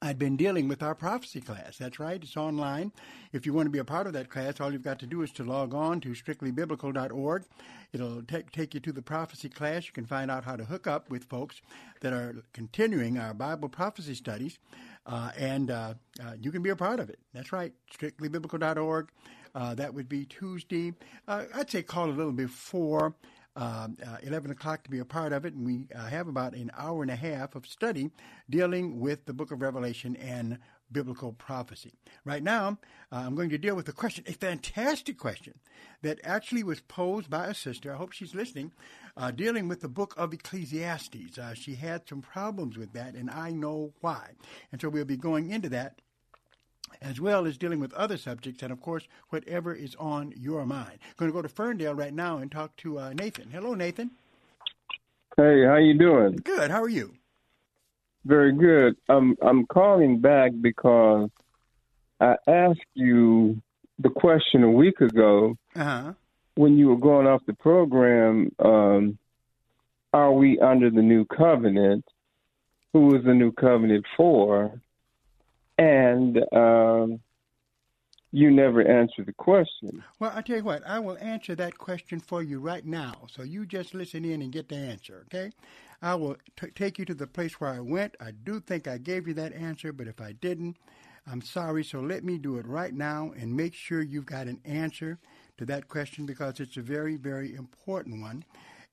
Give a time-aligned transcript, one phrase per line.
[0.02, 1.78] I'd been dealing with our prophecy class.
[1.78, 2.94] That's right, it's online.
[3.34, 5.22] If you want to be a part of that class, all you've got to do
[5.24, 7.44] is to log on to strictlybiblical.org.
[7.92, 9.88] It'll take, take you to the prophecy class.
[9.88, 11.62] You can find out how to hook up with folks
[12.00, 14.58] that are continuing our Bible prophecy studies,
[15.06, 17.20] uh, and uh, uh, you can be a part of it.
[17.34, 19.10] That's right, strictlybiblical.org.
[19.54, 20.94] Uh, that would be Tuesday.
[21.28, 23.16] Uh, I'd say call a little before
[23.56, 25.54] uh, uh, 11 o'clock to be a part of it.
[25.54, 28.12] And we uh, have about an hour and a half of study
[28.50, 30.60] dealing with the book of Revelation and
[30.92, 31.94] biblical prophecy.
[32.26, 32.80] Right now,
[33.12, 35.60] uh, I'm going to deal with a question, a fantastic question
[36.02, 37.94] that actually was posed by a sister.
[37.94, 38.72] I hope she's listening,
[39.16, 41.38] uh, dealing with the book of Ecclesiastes.
[41.38, 44.32] Uh, she had some problems with that, and I know why.
[44.72, 46.02] And so we'll be going into that
[47.02, 51.00] as well as dealing with other subjects, and of course, whatever is on your mind.
[51.02, 53.50] I'm going to go to Ferndale right now and talk to uh, Nathan.
[53.52, 54.12] Hello, Nathan.
[55.38, 56.38] Hey, how you doing?
[56.44, 56.72] Good.
[56.72, 57.14] How are you?
[58.26, 58.98] Very good.
[59.08, 61.30] I'm I'm calling back because
[62.20, 63.62] I asked you
[63.98, 66.14] the question a week ago uh-huh.
[66.56, 68.52] when you were going off the program.
[68.60, 69.18] Um,
[70.12, 72.04] are we under the new covenant?
[72.94, 74.82] Who is the new covenant for?
[75.80, 77.22] And um,
[78.32, 80.04] you never answer the question.
[80.20, 83.28] Well, I tell you what, I will answer that question for you right now.
[83.32, 85.52] So you just listen in and get the answer, okay?
[86.02, 88.18] I will t- take you to the place where I went.
[88.20, 90.76] I do think I gave you that answer, but if I didn't,
[91.26, 91.86] I'm sorry.
[91.86, 95.18] So let me do it right now and make sure you've got an answer
[95.58, 98.44] to that question because it's a very, very important one.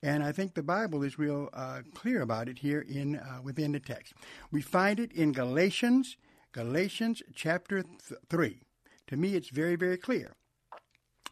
[0.05, 3.73] And I think the Bible is real uh, clear about it here in uh, within
[3.73, 4.15] the text.
[4.53, 6.17] We find it in Galatians
[6.57, 8.61] Galatians chapter th- 3.
[9.09, 10.33] To me, it's very, very clear.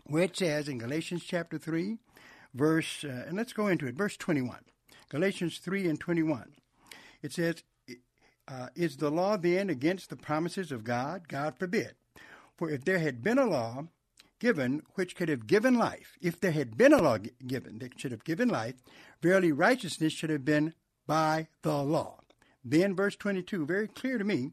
[0.05, 1.97] Where it says in Galatians chapter 3,
[2.53, 4.59] verse, uh, and let's go into it, verse 21.
[5.09, 6.53] Galatians 3 and 21.
[7.23, 7.62] It says,
[8.47, 11.27] uh, Is the law then against the promises of God?
[11.27, 11.95] God forbid.
[12.59, 13.85] For if there had been a law
[14.41, 18.12] given which could have given life, if there had been a law given that should
[18.12, 18.75] have given life,
[19.23, 20.75] verily righteousness should have been
[21.06, 22.21] by the law.
[22.62, 24.51] Then, verse 22, very clear to me,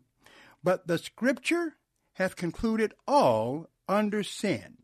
[0.64, 1.78] but the Scripture
[2.14, 4.78] hath concluded all under sin,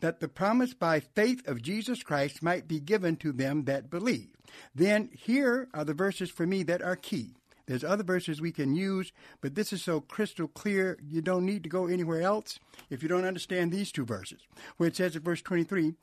[0.00, 4.28] that the promise by faith of Jesus Christ might be given to them that believe.
[4.74, 7.34] Then here are the verses for me that are key.
[7.66, 11.64] There's other verses we can use, but this is so crystal clear, you don't need
[11.64, 12.60] to go anywhere else
[12.90, 14.40] if you don't understand these two verses,
[14.76, 15.94] where it says in verse 23,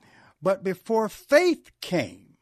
[0.41, 2.37] But before faith came,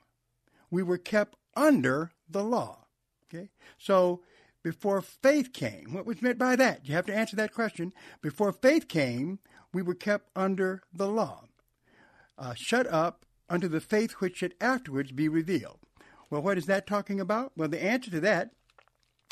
[0.72, 2.86] we were kept under the law.
[3.32, 3.50] Okay?
[3.78, 4.22] So
[4.64, 5.94] before faith came.
[5.94, 6.88] What was meant by that?
[6.88, 7.94] You have to answer that question.
[8.22, 9.40] Before faith came,
[9.74, 11.46] we were kept under the law,
[12.38, 15.80] uh, shut up unto the faith which should afterwards be revealed.
[16.30, 17.52] Well, what is that talking about?
[17.58, 18.52] Well, the answer to that,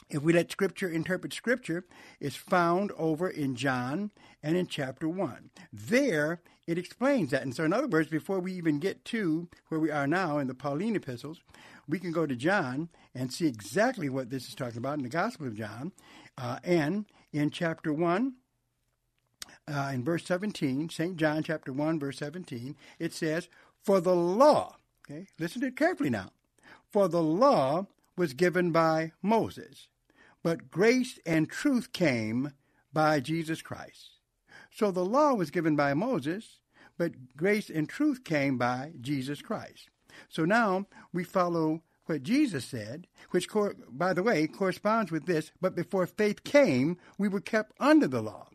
[0.09, 1.85] if we let Scripture interpret Scripture,
[2.19, 4.11] is found over in John
[4.41, 5.51] and in chapter 1.
[5.71, 7.43] There, it explains that.
[7.43, 10.47] And so, in other words, before we even get to where we are now in
[10.47, 11.41] the Pauline epistles,
[11.89, 15.09] we can go to John and see exactly what this is talking about in the
[15.09, 15.91] Gospel of John.
[16.38, 18.33] Uh, and in chapter 1,
[19.68, 21.18] uh, in verse 17, St.
[21.18, 23.50] John chapter 1, verse 17, it says,
[23.83, 24.77] For the law,
[25.09, 26.31] okay, listen to it carefully now,
[26.91, 29.88] for the law was given by Moses,
[30.44, 32.53] but grace and truth came
[32.94, 34.12] by Jesus Christ.
[34.71, 36.59] So the law was given by Moses,
[36.97, 39.89] but grace and truth came by Jesus Christ.
[40.27, 43.48] So now we follow what Jesus said, which,
[43.92, 45.51] by the way, corresponds with this.
[45.62, 48.50] But before faith came, we were kept under the law,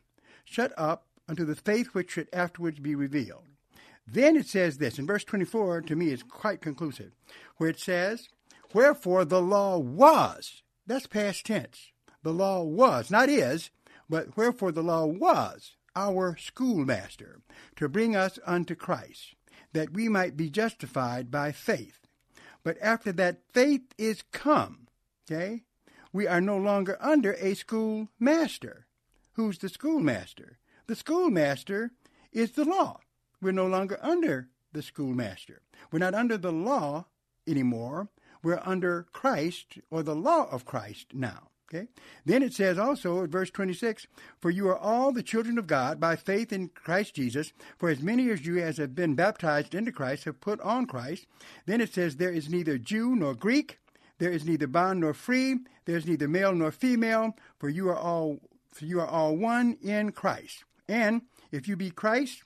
[0.45, 3.45] shut up unto the faith which should afterwards be revealed.
[4.07, 7.13] Then it says this, in verse 24, to me is quite conclusive,
[7.57, 8.29] where it says,
[8.75, 11.93] Wherefore the law was, that's past tense.
[12.23, 13.71] The law was, not is,
[14.11, 17.41] but wherefore the law was our schoolmaster
[17.77, 19.35] to bring us unto Christ,
[19.75, 22.01] that we might be justified by faith.
[22.63, 24.89] But after that faith is come,
[25.31, 25.65] okay,
[26.13, 28.87] we are no longer under a schoolmaster.
[29.33, 30.59] Who's the schoolmaster?
[30.87, 31.91] The schoolmaster
[32.33, 33.01] is the law.
[33.43, 35.61] We're no longer under the schoolmaster.
[35.91, 37.07] We're not under the law
[37.47, 38.09] anymore.
[38.43, 41.51] We're under Christ or the law of Christ now.
[41.69, 41.89] Okay?
[42.25, 44.07] Then it says also at verse 26,
[44.41, 48.03] For you are all the children of God by faith in Christ Jesus, for as
[48.03, 51.27] many as you as have been baptized into Christ have put on Christ.
[51.67, 53.79] Then it says, There is neither Jew nor Greek,
[54.19, 55.57] there is neither bond nor free,
[55.87, 58.39] there is neither male nor female, for you are all
[58.73, 60.65] for you are all one in Christ.
[60.89, 61.23] And
[61.53, 62.43] if you be Christ,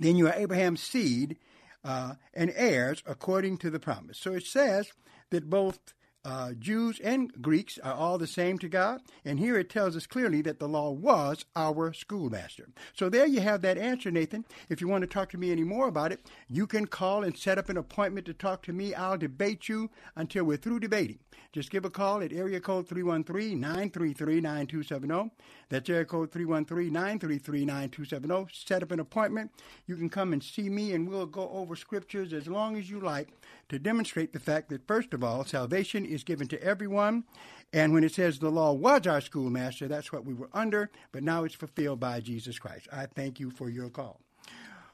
[0.00, 1.38] then you are Abraham's seed
[1.84, 4.18] uh, and heirs according to the promise.
[4.18, 4.90] So it says
[5.30, 5.94] that both
[6.26, 9.00] uh, Jews and Greeks are all the same to God.
[9.24, 12.68] And here it tells us clearly that the law was our schoolmaster.
[12.94, 14.44] So there you have that answer, Nathan.
[14.68, 17.38] If you want to talk to me any more about it, you can call and
[17.38, 18.92] set up an appointment to talk to me.
[18.92, 21.20] I'll debate you until we're through debating.
[21.52, 25.30] Just give a call at area code 313-933-9270.
[25.68, 28.48] That's area code 313-933-9270.
[28.52, 29.50] Set up an appointment.
[29.86, 33.00] You can come and see me and we'll go over scriptures as long as you
[33.00, 33.30] like
[33.68, 37.24] to demonstrate the fact that first of all, salvation is given to everyone.
[37.72, 41.22] And when it says the law was our schoolmaster, that's what we were under, but
[41.22, 42.88] now it's fulfilled by Jesus Christ.
[42.92, 44.20] I thank you for your call.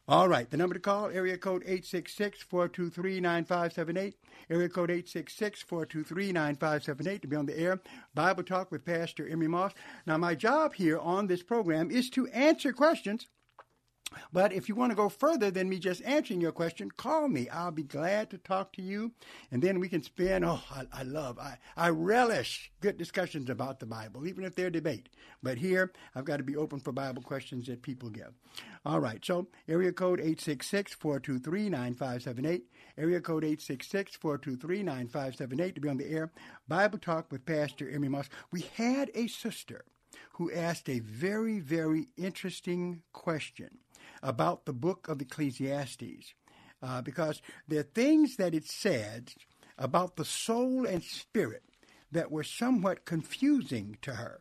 [0.08, 4.14] All right, the number to call, area code 866-423-9578,
[4.50, 7.80] area code 866-423-9578 to be on the air.
[8.12, 9.70] Bible Talk with Pastor Emery Moss.
[10.04, 13.28] Now, my job here on this program is to answer questions
[14.32, 17.48] but if you want to go further than me just answering your question, call me.
[17.48, 19.12] I'll be glad to talk to you.
[19.50, 23.80] And then we can spend, oh, I, I, love, I, I relish good discussions about
[23.80, 25.08] the Bible, even if they're debate.
[25.42, 28.32] But here, I've got to be open for Bible questions that people give.
[28.84, 32.64] All right, so area code 866 423 9578.
[32.98, 36.32] Area code 866 423 9578 to be on the air.
[36.68, 38.28] Bible Talk with Pastor Emery Moss.
[38.50, 39.84] We had a sister
[40.34, 43.78] who asked a very, very interesting question
[44.22, 46.34] about the book of Ecclesiastes
[46.82, 49.32] uh, because there are things that it said
[49.78, 51.62] about the soul and spirit
[52.10, 54.40] that were somewhat confusing to her.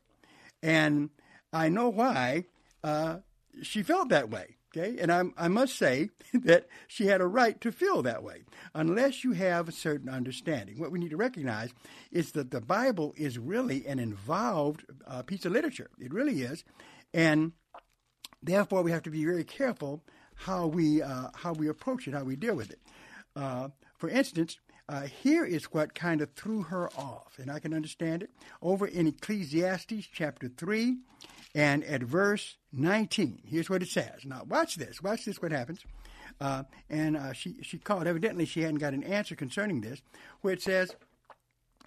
[0.61, 1.09] And
[1.53, 2.45] I know why
[2.83, 3.17] uh,
[3.61, 4.57] she felt that way.
[4.73, 8.43] Okay, and I, I must say that she had a right to feel that way,
[8.73, 10.79] unless you have a certain understanding.
[10.79, 11.71] What we need to recognize
[12.09, 15.89] is that the Bible is really an involved uh, piece of literature.
[15.99, 16.63] It really is,
[17.13, 17.51] and
[18.43, 20.01] Therefore, we have to be very careful
[20.33, 22.79] how we uh, how we approach it, how we deal with it.
[23.36, 24.57] Uh, for instance,
[24.89, 28.31] uh, here is what kind of threw her off, and I can understand it.
[28.62, 30.98] Over in Ecclesiastes chapter 3
[31.53, 34.25] and at verse 19, here's what it says.
[34.25, 35.01] Now, watch this.
[35.01, 35.86] Watch this, what happens.
[36.39, 38.07] Uh, and uh, she, she called.
[38.07, 40.01] Evidently, she hadn't got an answer concerning this,
[40.41, 40.95] where it says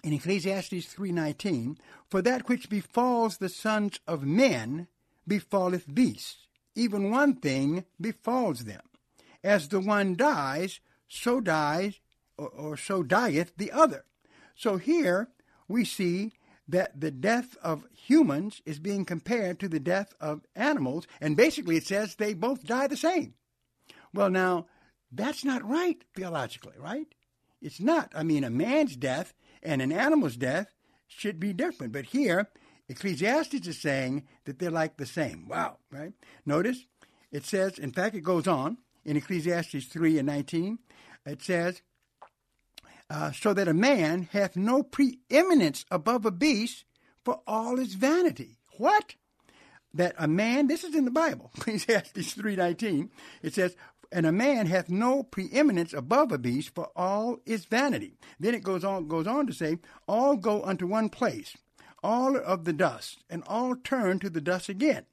[0.03, 1.77] in Ecclesiastes 3.19,
[2.09, 4.87] For that which befalls the sons of men
[5.27, 6.44] befalleth beasts
[6.75, 8.81] even one thing befalls them.
[9.43, 11.99] As the one dies, so dies,
[12.37, 14.05] or, or so dieth the other.
[14.55, 15.29] So here
[15.67, 16.33] we see
[16.67, 21.77] that the death of humans is being compared to the death of animals, and basically
[21.77, 23.35] it says they both die the same.
[24.13, 24.65] Well, now,
[25.11, 27.07] that's not right theologically, right?
[27.61, 28.11] It's not.
[28.15, 30.73] I mean, a man's death and an animal's death
[31.07, 31.93] should be different.
[31.93, 32.49] But here,
[32.87, 35.47] Ecclesiastes is saying that they're like the same.
[35.47, 36.13] Wow, right?
[36.45, 36.85] Notice
[37.31, 40.79] it says, in fact, it goes on in Ecclesiastes 3 and 19.
[41.25, 41.81] It says,
[43.09, 46.85] uh, so that a man hath no preeminence above a beast
[47.23, 48.57] for all his vanity.
[48.77, 49.15] What?
[49.93, 53.09] That a man, this is in the Bible, Ecclesiastes 3.19,
[53.41, 53.75] it says,
[54.11, 58.17] and a man hath no preeminence above a beast, for all is vanity.
[58.39, 61.57] Then it goes on goes on to say, all go unto one place,
[62.05, 65.05] all of the dust, and all turn to the dust again.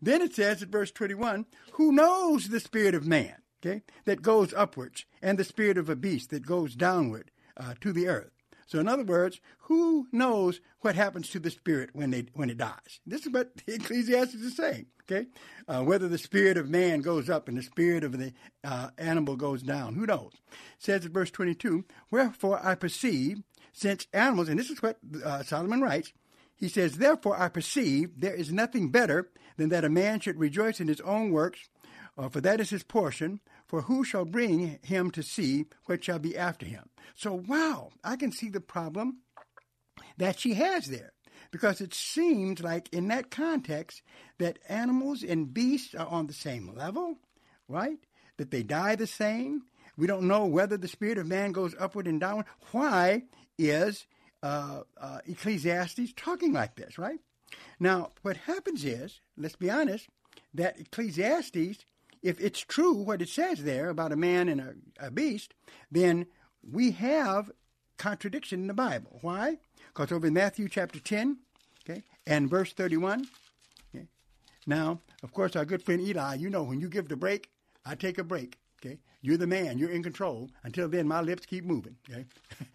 [0.00, 4.54] Then it says at verse 21, who knows the spirit of man, okay, that goes
[4.54, 8.30] upwards, and the spirit of a beast that goes downward uh, to the earth.
[8.66, 12.56] So, in other words, who knows what happens to the spirit when they when it
[12.56, 13.00] dies?
[13.06, 14.86] This is what Ecclesiastes is saying.
[15.02, 15.26] Okay,
[15.68, 18.32] uh, whether the spirit of man goes up and the spirit of the
[18.64, 20.32] uh, animal goes down, who knows?
[20.50, 23.42] It says in verse twenty-two, "Wherefore I perceive,
[23.74, 26.14] since animals," and this is what uh, Solomon writes.
[26.56, 30.80] He says, "Therefore I perceive there is nothing better than that a man should rejoice
[30.80, 31.68] in his own works,
[32.16, 33.40] uh, for that is his portion.
[33.66, 38.16] For who shall bring him to see what shall be after him?" So, wow, I
[38.16, 39.18] can see the problem
[40.18, 41.12] that she has there
[41.50, 44.02] because it seems like in that context
[44.38, 47.18] that animals and beasts are on the same level,
[47.68, 47.98] right?
[48.38, 49.64] That they die the same.
[49.96, 52.46] We don't know whether the spirit of man goes upward and downward.
[52.72, 53.24] Why
[53.58, 54.06] is
[54.42, 57.20] uh, uh, Ecclesiastes talking like this, right?
[57.78, 60.08] Now, what happens is, let's be honest,
[60.54, 61.84] that Ecclesiastes,
[62.22, 65.54] if it's true what it says there about a man and a, a beast,
[65.90, 66.26] then
[66.62, 67.50] we have
[67.98, 69.18] contradiction in the Bible.
[69.22, 69.58] Why?
[69.88, 71.38] Because over in Matthew chapter 10,
[71.88, 73.26] okay, and verse 31,
[73.94, 74.06] okay,
[74.66, 77.50] now, of course, our good friend Eli, you know, when you give the break,
[77.84, 78.58] I take a break.
[78.84, 80.50] Okay, you're the man, you're in control.
[80.64, 81.96] Until then, my lips keep moving.
[82.10, 82.24] Okay,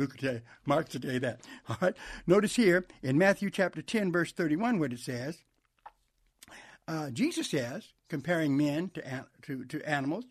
[0.00, 1.40] Luke tell you, Mark that.
[1.68, 1.94] All right.
[2.26, 5.38] Notice here in Matthew chapter 10, verse 31, what it says.
[6.88, 10.24] Uh, Jesus says, comparing men to, to, to animals,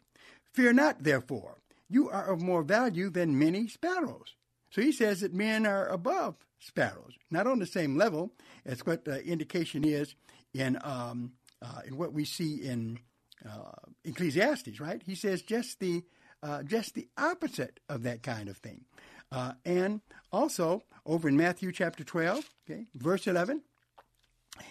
[0.54, 4.36] Fear not, therefore, you are of more value than many sparrows.
[4.72, 8.34] So he says that men are above sparrows, not on the same level
[8.66, 10.16] as what the indication is
[10.54, 13.00] in um, uh, in what we see in
[13.48, 13.72] uh,
[14.04, 14.80] Ecclesiastes.
[14.80, 15.02] Right?
[15.06, 16.04] He says just the
[16.44, 18.86] uh, just the opposite of that kind of thing.
[19.32, 23.62] Uh, and also over in Matthew chapter twelve, okay, verse eleven.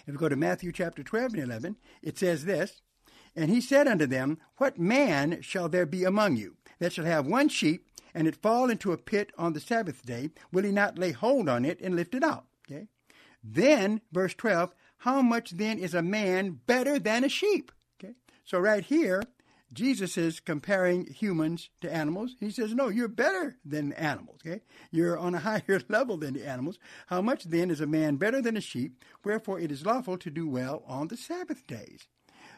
[0.05, 2.81] If we go to Matthew chapter twelve and eleven, it says this.
[3.35, 7.27] And he said unto them, What man shall there be among you that shall have
[7.27, 10.97] one sheep, and it fall into a pit on the Sabbath day, will he not
[10.97, 12.45] lay hold on it and lift it out?
[12.69, 12.87] Okay.
[13.43, 17.71] Then, verse 12, how much then is a man better than a sheep?
[18.01, 18.15] Okay.
[18.43, 19.23] So right here,
[19.71, 22.35] Jesus is comparing humans to animals.
[22.39, 24.39] He says, no, you're better than animals.
[24.45, 24.61] Okay.
[24.91, 26.79] You're on a higher level than the animals.
[27.07, 29.03] How much then is a man better than a sheep?
[29.23, 32.07] Wherefore it is lawful to do well on the Sabbath days.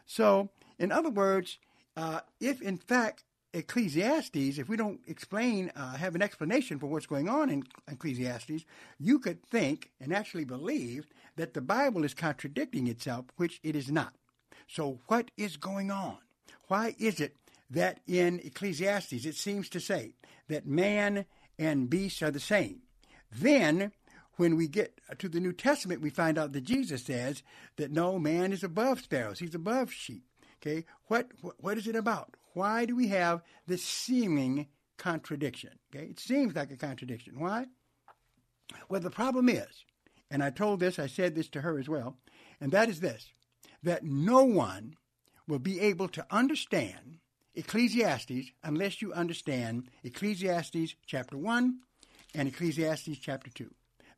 [0.05, 0.49] So,
[0.79, 1.57] in other words,
[1.95, 7.05] uh, if in fact Ecclesiastes, if we don't explain, uh, have an explanation for what's
[7.05, 8.65] going on in Ecclesiastes,
[8.97, 13.91] you could think and actually believe that the Bible is contradicting itself, which it is
[13.91, 14.13] not.
[14.67, 16.17] So, what is going on?
[16.71, 17.35] Why is it
[17.69, 20.13] that in Ecclesiastes it seems to say
[20.47, 21.25] that man
[21.59, 22.83] and beast are the same?
[23.29, 23.91] Then,
[24.37, 27.43] when we get to the New Testament, we find out that Jesus says
[27.75, 30.23] that no, man is above sparrows, he's above sheep.
[30.61, 32.37] Okay, what what is it about?
[32.53, 35.71] Why do we have this seeming contradiction?
[35.93, 37.37] Okay, it seems like a contradiction.
[37.37, 37.65] Why?
[38.87, 39.83] Well, the problem is,
[40.29, 42.15] and I told this, I said this to her as well,
[42.61, 43.27] and that is this
[43.83, 44.95] that no one
[45.47, 47.19] will be able to understand
[47.55, 51.79] Ecclesiastes unless you understand Ecclesiastes chapter 1
[52.33, 53.69] and Ecclesiastes chapter 2.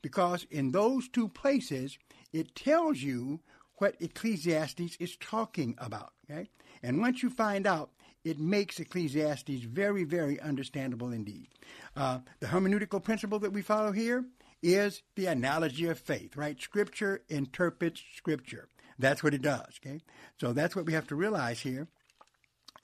[0.01, 1.97] Because in those two places,
[2.31, 3.39] it tells you
[3.77, 6.13] what Ecclesiastes is talking about.
[6.29, 6.49] Okay?
[6.83, 7.89] And once you find out
[8.23, 11.47] it makes Ecclesiastes very, very understandable indeed.
[11.95, 14.25] Uh, the hermeneutical principle that we follow here
[14.61, 16.59] is the analogy of faith, right?
[16.61, 18.69] Scripture interprets Scripture.
[19.03, 19.99] That's what it does, okay?
[20.39, 21.89] So that's what we have to realize here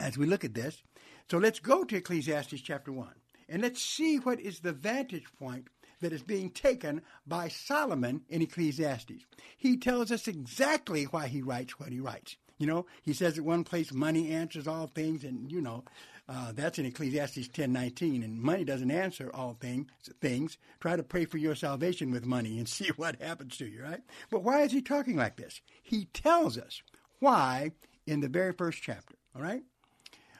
[0.02, 0.84] as we look at this.
[1.32, 3.08] So let's go to Ecclesiastes chapter 1
[3.48, 5.70] and let's see what is the vantage point
[6.02, 9.26] that is being taken by Solomon in Ecclesiastes.
[9.58, 12.36] He tells us exactly why he writes what he writes.
[12.58, 15.86] You know, he says at one place, money answers all things, and you know,
[16.30, 18.22] uh, that's in Ecclesiastes ten nineteen.
[18.22, 19.88] And money doesn't answer all things.
[20.22, 20.58] Things.
[20.80, 23.84] Try to pray for your salvation with money and see what happens to you.
[23.84, 24.02] Right?
[24.30, 25.62] But why is he talking like this?
[25.82, 26.84] He tells us
[27.20, 27.72] why
[28.06, 29.16] in the very first chapter.
[29.36, 29.64] All right.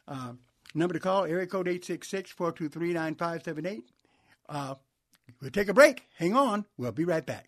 [0.08, 0.34] Uh,
[0.74, 3.84] number to call area code 866-423-9578.
[4.48, 4.76] Uh,
[5.42, 6.04] we'll take a break.
[6.18, 6.66] Hang on.
[6.78, 7.48] We'll be right back.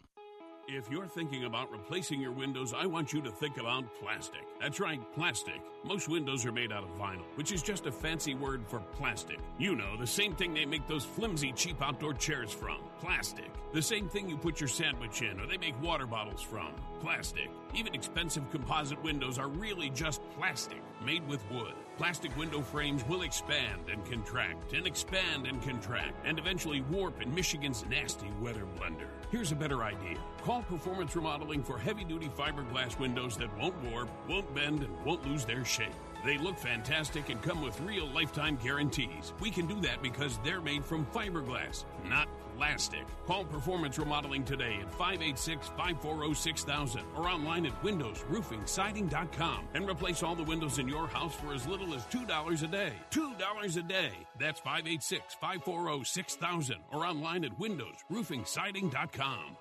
[0.73, 4.47] If you're thinking about replacing your windows, I want you to think about plastic.
[4.61, 5.61] That's right, plastic.
[5.83, 9.39] Most windows are made out of vinyl, which is just a fancy word for plastic.
[9.57, 13.51] You know, the same thing they make those flimsy, cheap outdoor chairs from plastic.
[13.73, 17.49] The same thing you put your sandwich in or they make water bottles from plastic.
[17.73, 21.73] Even expensive composite windows are really just plastic, made with wood.
[22.01, 27.31] Plastic window frames will expand and contract, and expand and contract, and eventually warp in
[27.31, 29.05] Michigan's nasty weather blender.
[29.29, 30.17] Here's a better idea.
[30.41, 35.27] Call Performance Remodeling for heavy duty fiberglass windows that won't warp, won't bend, and won't
[35.27, 35.93] lose their shape.
[36.25, 39.33] They look fantastic and come with real lifetime guarantees.
[39.39, 43.05] We can do that because they're made from fiberglass, not plastic.
[43.25, 50.35] Call Performance Remodeling today at 586 540 6000 or online at windowsroofingsiding.com and replace all
[50.35, 52.93] the windows in your house for as little as $2 a day.
[53.11, 54.11] $2 a day.
[54.39, 59.57] That's 586 540 6000 or online at windowsroofingsiding.com.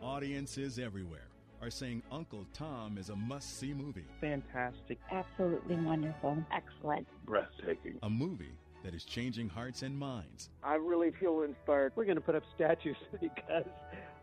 [0.00, 1.33] Audiences everywhere
[1.64, 4.04] are saying Uncle Tom is a must see movie.
[4.20, 4.98] Fantastic.
[5.10, 6.36] Absolutely wonderful.
[6.52, 7.06] Excellent.
[7.24, 7.98] Breathtaking.
[8.02, 8.52] A movie
[8.84, 10.50] that is changing hearts and minds.
[10.62, 11.92] I really feel inspired.
[11.96, 13.64] We're going to put up statues because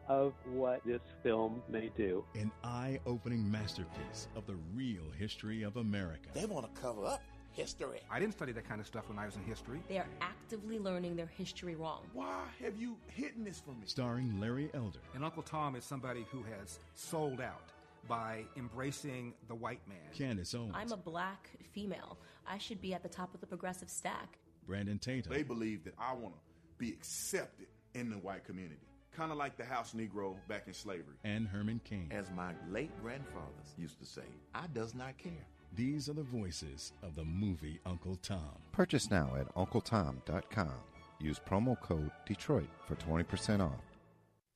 [0.08, 2.24] of what this film may do.
[2.36, 6.30] An eye opening masterpiece of the real history of America.
[6.36, 8.02] They want to cover up history.
[8.10, 9.82] I didn't study that kind of stuff when I was in history.
[9.88, 12.02] They are actively learning their history wrong.
[12.14, 13.86] Why have you hidden this from me?
[13.86, 15.00] Starring Larry Elder.
[15.14, 17.72] And Uncle Tom is somebody who has sold out
[18.08, 19.98] by embracing the white man.
[20.14, 20.74] Candace Owens.
[20.76, 22.18] I'm a black female.
[22.48, 24.38] I should be at the top of the progressive stack.
[24.66, 25.32] Brandon Tatum.
[25.34, 26.40] They believe that I want to
[26.78, 28.80] be accepted in the white community.
[29.16, 31.16] Kind of like the house Negro back in slavery.
[31.26, 32.08] And Herman Cain.
[32.12, 34.22] As my late grandfathers used to say,
[34.56, 35.46] I does not care.
[35.74, 38.58] These are the voices of the movie Uncle Tom.
[38.74, 40.74] Purchase now at UncleTom.com.
[41.20, 43.80] Use promo code Detroit for 20% off.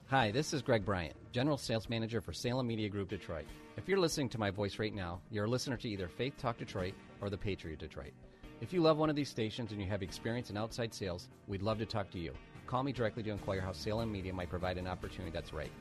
[0.08, 3.46] Hi, this is Greg Bryant, General Sales Manager for Salem Media Group Detroit.
[3.78, 6.58] If you're listening to my voice right now, you're a listener to either Faith Talk
[6.58, 8.12] Detroit or The Patriot Detroit.
[8.60, 11.62] If you love one of these stations and you have experience in outside sales, we'd
[11.62, 12.34] love to talk to you.
[12.68, 15.72] Call me directly to inquire how Salem Media might provide an opportunity that's right.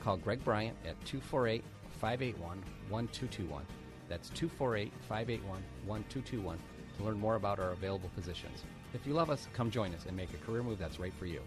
[0.00, 1.62] Call Greg Bryant at 248
[2.00, 3.66] 581 1221.
[4.08, 6.58] That's 248 581 1221
[6.96, 8.64] to learn more about our available positions.
[8.94, 11.26] If you love us, come join us and make a career move that's right for
[11.26, 11.40] you.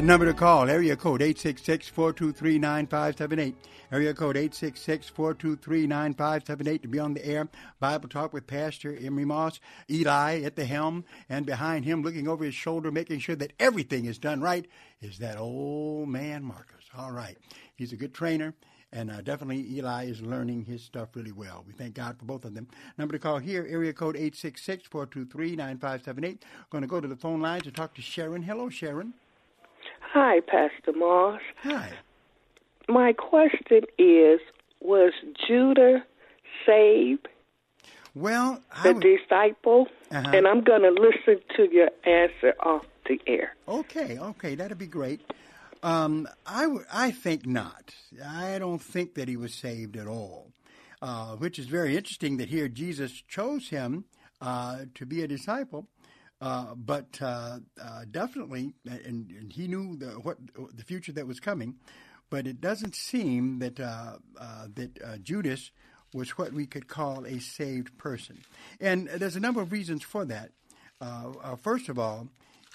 [0.00, 3.54] That number to call, area code 866-423-9578.
[3.92, 7.50] Area code 866-423-9578 to be on the air.
[7.80, 9.60] Bible Talk with Pastor Emery Moss,
[9.90, 14.06] Eli at the helm, and behind him looking over his shoulder, making sure that everything
[14.06, 14.64] is done right,
[15.02, 16.86] is that old man Marcus.
[16.96, 17.36] All right.
[17.76, 18.54] He's a good trainer.
[18.92, 21.62] And uh, definitely Eli is learning his stuff really well.
[21.66, 22.68] We thank God for both of them.
[22.96, 26.38] Number to call here, area code 866-423-9578.
[26.70, 28.44] Going to go to the phone lines and talk to Sharon.
[28.44, 29.12] Hello, Sharon.
[30.12, 31.40] Hi, Pastor Moss.
[31.62, 31.92] Hi.
[32.88, 34.40] My question is
[34.80, 35.12] Was
[35.46, 36.04] Judah
[36.66, 37.28] saved?
[38.16, 39.02] Well, the would...
[39.04, 39.86] disciple?
[40.10, 40.32] Uh-huh.
[40.34, 43.54] And I'm going to listen to your answer off the air.
[43.68, 45.20] Okay, okay, that'd be great.
[45.84, 47.94] Um, I, w- I think not.
[48.26, 50.50] I don't think that he was saved at all,
[51.00, 54.06] uh, which is very interesting that here Jesus chose him
[54.40, 55.86] uh, to be a disciple.
[56.40, 60.38] Uh, but uh, uh, definitely, and, and, he knew the, what
[60.74, 61.74] the future that was coming.
[62.30, 65.70] But it doesn't seem that uh, uh, that Judas
[66.14, 68.38] was what we could call a saved person.
[68.80, 70.52] And there's a number of reasons for that.
[71.60, 72.28] first of all,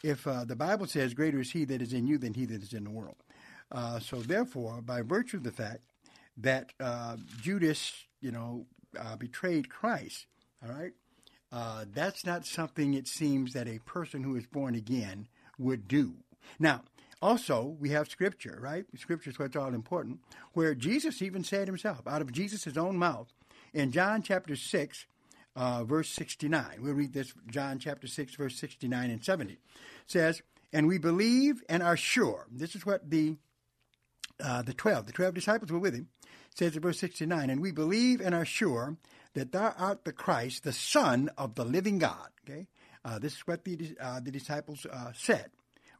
[0.04, 2.74] if the Bible says, "Greater is He that is in you than he that is
[2.74, 3.16] in the world,"
[4.02, 5.80] so therefore, by virtue of the fact
[6.38, 6.74] that
[7.42, 8.66] Judas, you know,
[9.18, 10.28] betrayed Christ,
[10.62, 10.92] all right,
[11.52, 15.28] uh, that's not something it seems that a person who is born again
[15.58, 16.16] would do.
[16.60, 16.84] Now,
[17.22, 18.86] also, we have Scripture, right?
[18.98, 20.20] Scripture is what's all important,
[20.54, 23.28] where Jesus even said himself, out of Jesus' own mouth,
[23.74, 25.06] in John chapter 6,
[25.56, 26.80] uh, verse 69.
[26.82, 29.54] We'll read this, John chapter 6, verse 69 and 70.
[29.54, 29.60] It
[30.06, 30.42] says,
[30.74, 32.48] And we believe and are sure.
[32.52, 33.38] This is what the
[34.44, 36.10] uh, the 12, the 12 disciples were with him.
[36.52, 38.98] It says in verse 69, And we believe and are sure
[39.36, 42.30] that thou art the Christ, the Son of the living God.
[42.50, 42.68] Okay?
[43.04, 45.52] Uh, this is what the, uh, the disciples uh, said.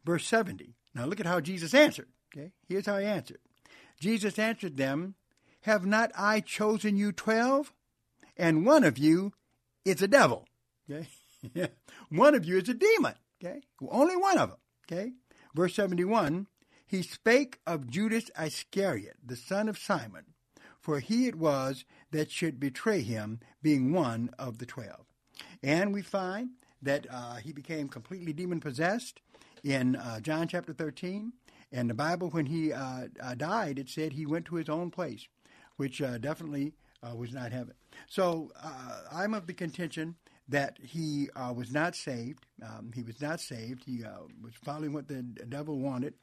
[0.04, 0.74] Verse 70.
[0.94, 2.08] Now look at how Jesus answered.
[2.34, 2.52] Okay?
[2.68, 3.38] Here's how he answered.
[4.00, 5.14] Jesus answered them,
[5.62, 7.72] Have not I chosen you twelve?
[8.36, 9.32] And one of you
[9.84, 10.46] is a devil.
[10.90, 11.08] Okay?
[12.08, 13.14] one of you is a demon.
[13.42, 13.62] Okay?
[13.88, 14.58] Only one of them.
[14.90, 15.12] Okay?
[15.54, 16.46] Verse 71
[16.86, 20.24] He spake of Judas Iscariot, the son of Simon,
[20.80, 21.84] for he it was
[22.16, 25.06] that should betray him, being one of the twelve.
[25.62, 26.50] And we find
[26.82, 29.20] that uh, he became completely demon possessed
[29.64, 31.32] in uh, John chapter 13.
[31.72, 34.90] And the Bible, when he uh, uh died, it said he went to his own
[34.90, 35.26] place,
[35.76, 37.74] which uh, definitely uh, was not heaven.
[38.08, 38.52] So
[39.12, 40.16] I'm of the contention
[40.48, 42.46] that he was not saved.
[42.62, 43.82] Um, he was not saved.
[43.84, 44.04] He
[44.40, 46.14] was following what the devil wanted,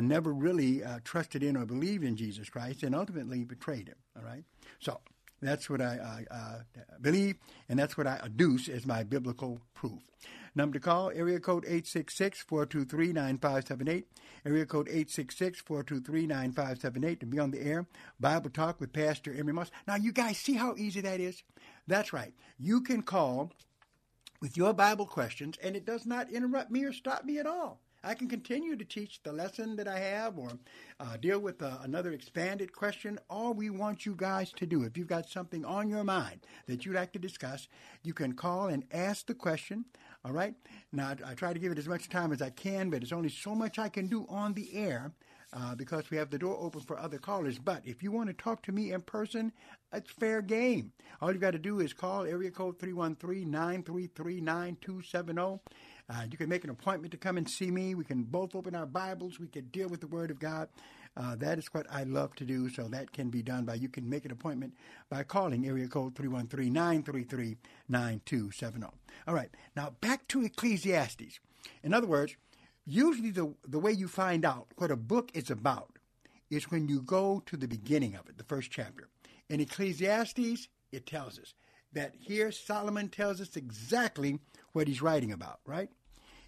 [0.00, 3.96] never really trusted in or believed in Jesus Christ, and ultimately betrayed him.
[4.16, 4.44] All right?
[4.78, 5.00] So
[5.42, 6.60] that's what I
[7.00, 7.36] believe,
[7.68, 10.02] and that's what I adduce as my biblical proof.
[10.54, 14.04] Number to call, area code 866-423-9578.
[14.46, 17.86] Area code 866-423-9578 to be on the air.
[18.18, 19.70] Bible Talk with Pastor Emery Moss.
[19.86, 21.42] Now, you guys see how easy that is?
[21.86, 22.32] That's right.
[22.58, 23.52] You can call
[24.40, 27.82] with your Bible questions, and it does not interrupt me or stop me at all.
[28.06, 30.52] I can continue to teach the lesson that I have or
[31.00, 33.18] uh, deal with uh, another expanded question.
[33.28, 36.86] All we want you guys to do, if you've got something on your mind that
[36.86, 37.66] you'd like to discuss,
[38.04, 39.86] you can call and ask the question.
[40.24, 40.54] All right?
[40.92, 43.28] Now, I try to give it as much time as I can, but it's only
[43.28, 45.12] so much I can do on the air.
[45.52, 47.56] Uh, because we have the door open for other callers.
[47.58, 49.52] But if you want to talk to me in person,
[49.92, 50.92] it's fair game.
[51.20, 55.60] All you've got to do is call area code 313 933 9270.
[56.08, 57.94] Uh, you can make an appointment to come and see me.
[57.94, 59.40] We can both open our Bibles.
[59.40, 60.68] We can deal with the Word of God.
[61.16, 63.88] Uh, that is what I love to do, so that can be done by you
[63.88, 64.74] can make an appointment
[65.08, 68.90] by calling area code 313-933-9270.
[69.26, 71.40] All right, now back to Ecclesiastes.
[71.82, 72.36] In other words,
[72.84, 75.98] usually the, the way you find out what a book is about
[76.50, 79.08] is when you go to the beginning of it, the first chapter.
[79.48, 81.54] In Ecclesiastes, it tells us
[81.92, 84.38] that here Solomon tells us exactly
[84.72, 85.88] what he's writing about, right?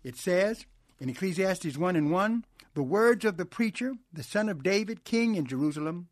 [0.09, 0.65] It says
[0.99, 5.35] in Ecclesiastes 1 and 1, the words of the preacher, the son of David, king
[5.35, 6.09] in Jerusalem.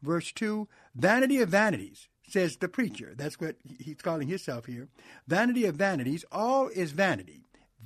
[0.00, 3.14] Verse 2, vanity of vanities, says the preacher.
[3.16, 4.86] That's what he's calling himself here.
[5.26, 7.40] Vanity of vanities, all is vanity.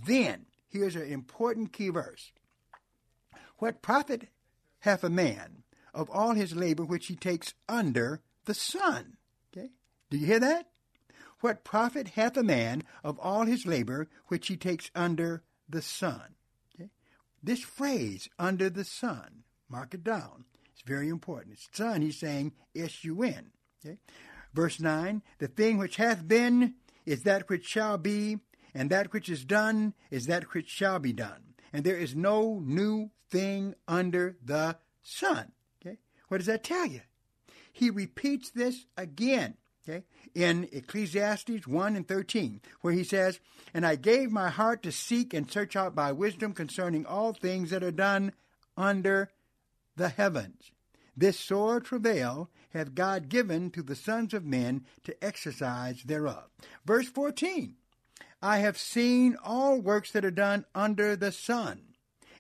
[0.06, 2.32] Then, here's an important key verse.
[3.56, 4.28] What profit
[4.80, 5.62] hath a man
[5.94, 9.16] of all his labor which he takes under the sun?
[9.56, 9.70] Okay?
[10.10, 10.66] Do you hear that?
[11.40, 16.34] What profit hath a man of all his labor which he takes under the sun?
[16.74, 16.90] Okay?
[17.42, 20.44] This phrase, under the sun, mark it down.
[20.72, 21.54] It's very important.
[21.54, 23.50] It's sun, he's saying S-U-N.
[23.84, 23.98] Okay?
[24.54, 26.74] Verse 9, the thing which hath been
[27.04, 28.38] is that which shall be,
[28.74, 31.54] and that which is done is that which shall be done.
[31.72, 35.52] And there is no new thing under the sun.
[35.80, 35.98] Okay?
[36.28, 37.02] What does that tell you?
[37.72, 39.56] He repeats this again
[39.88, 43.40] okay, in Ecclesiastes 1 and 13, where he says,
[43.72, 47.70] And I gave my heart to seek and search out by wisdom concerning all things
[47.70, 48.32] that are done
[48.76, 49.30] under
[49.96, 50.70] the heavens.
[51.16, 56.44] This sore travail hath God given to the sons of men to exercise thereof.
[56.84, 57.76] Verse 14,
[58.42, 61.80] I have seen all works that are done under the sun,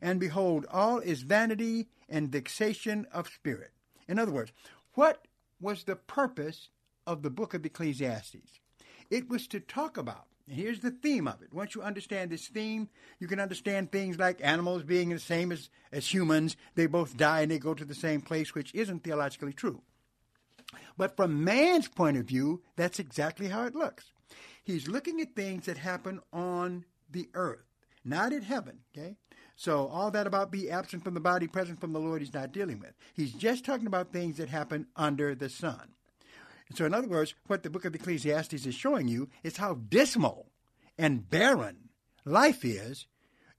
[0.02, 3.70] and behold, all is vanity and vexation of spirit.
[4.06, 4.52] In other words,
[4.92, 5.26] what
[5.58, 6.68] was the purpose
[7.06, 8.60] of the book of Ecclesiastes.
[9.10, 11.52] It was to talk about, here's the theme of it.
[11.52, 12.88] Once you understand this theme,
[13.20, 16.56] you can understand things like animals being the same as, as humans.
[16.74, 19.82] They both die and they go to the same place, which isn't theologically true.
[20.96, 24.12] But from man's point of view, that's exactly how it looks.
[24.64, 27.66] He's looking at things that happen on the earth,
[28.04, 29.16] not in heaven, okay?
[29.54, 32.52] So all that about be absent from the body, present from the Lord, he's not
[32.52, 32.92] dealing with.
[33.14, 35.92] He's just talking about things that happen under the sun.
[36.74, 40.50] So, in other words, what the book of Ecclesiastes is showing you is how dismal
[40.98, 41.90] and barren
[42.24, 43.06] life is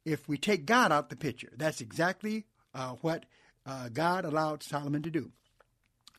[0.05, 1.51] if we take God out the picture.
[1.55, 3.25] That's exactly uh, what
[3.65, 5.31] uh, God allowed Solomon to do,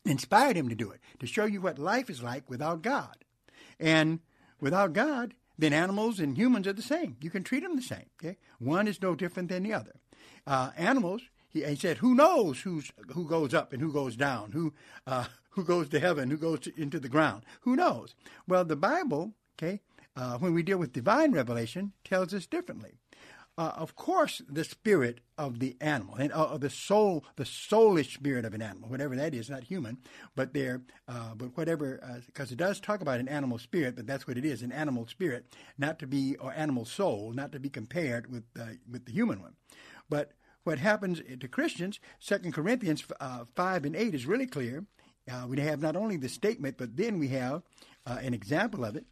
[0.05, 3.15] inspired him to do it, to show you what life is like without God.
[3.79, 4.19] And
[4.59, 7.17] without God, then animals and humans are the same.
[7.21, 8.05] You can treat them the same.
[8.21, 9.95] Okay, one is no different than the other.
[10.47, 14.51] Uh, animals, he, he, said, who knows who's who goes up and who goes down,
[14.51, 14.73] who
[15.07, 17.43] uh, who goes to heaven, who goes to, into the ground.
[17.61, 18.15] Who knows?
[18.47, 19.81] Well, the Bible Okay,
[20.15, 22.93] uh, when we deal with divine revelation, tells us differently.
[23.57, 28.45] Uh, of course, the spirit of the animal and uh, the soul, the soulish spirit
[28.45, 29.97] of an animal, whatever that is, not human,
[30.33, 34.07] but there, uh, but whatever, because uh, it does talk about an animal spirit, but
[34.07, 37.59] that's what it is, an animal spirit, not to be or animal soul, not to
[37.59, 39.55] be compared with uh, with the human one.
[40.09, 40.31] But
[40.69, 44.85] what happens to Christians, Second Corinthians uh, five and eight is really clear.
[45.47, 47.63] we have not only the statement, but then we have
[48.05, 49.05] an example of it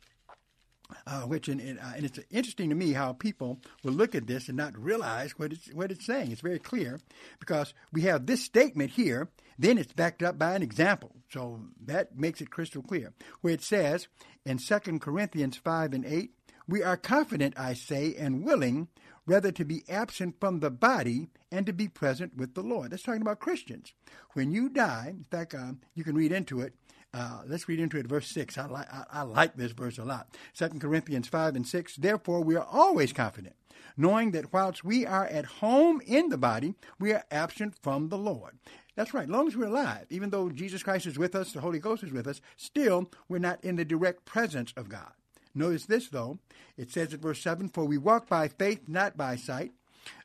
[1.06, 4.28] uh, which and, and, uh, and, it's interesting to me how people will look at
[4.28, 6.32] this and not realize what it's what it's saying.
[6.32, 7.00] It's very clear
[7.39, 11.12] because we have this statement here, then it's backed up by an example.
[11.32, 13.13] So that makes it crystal clear.
[13.41, 14.08] Where it says
[14.46, 16.32] in 2 Corinthians 5 and 8,
[16.67, 18.88] we are confident, I say, and willing
[19.28, 22.92] rather to be absent from the body and to be present with the Lord.
[22.92, 23.94] That's talking about Christians.
[24.34, 26.74] When you die, in fact, uh, you can read into it
[27.13, 28.58] uh, let's read into it, verse 6.
[28.58, 30.36] I, li- I, I like this verse a lot.
[30.56, 31.96] 2 Corinthians 5 and 6.
[31.96, 33.56] Therefore, we are always confident,
[33.96, 38.18] knowing that whilst we are at home in the body, we are absent from the
[38.18, 38.58] Lord.
[38.96, 39.24] That's right.
[39.24, 42.04] As long as we're alive, even though Jesus Christ is with us, the Holy Ghost
[42.04, 45.12] is with us, still we're not in the direct presence of God.
[45.58, 46.38] Notice this, though.
[46.78, 49.72] It says in verse 7 For we walk by faith, not by sight.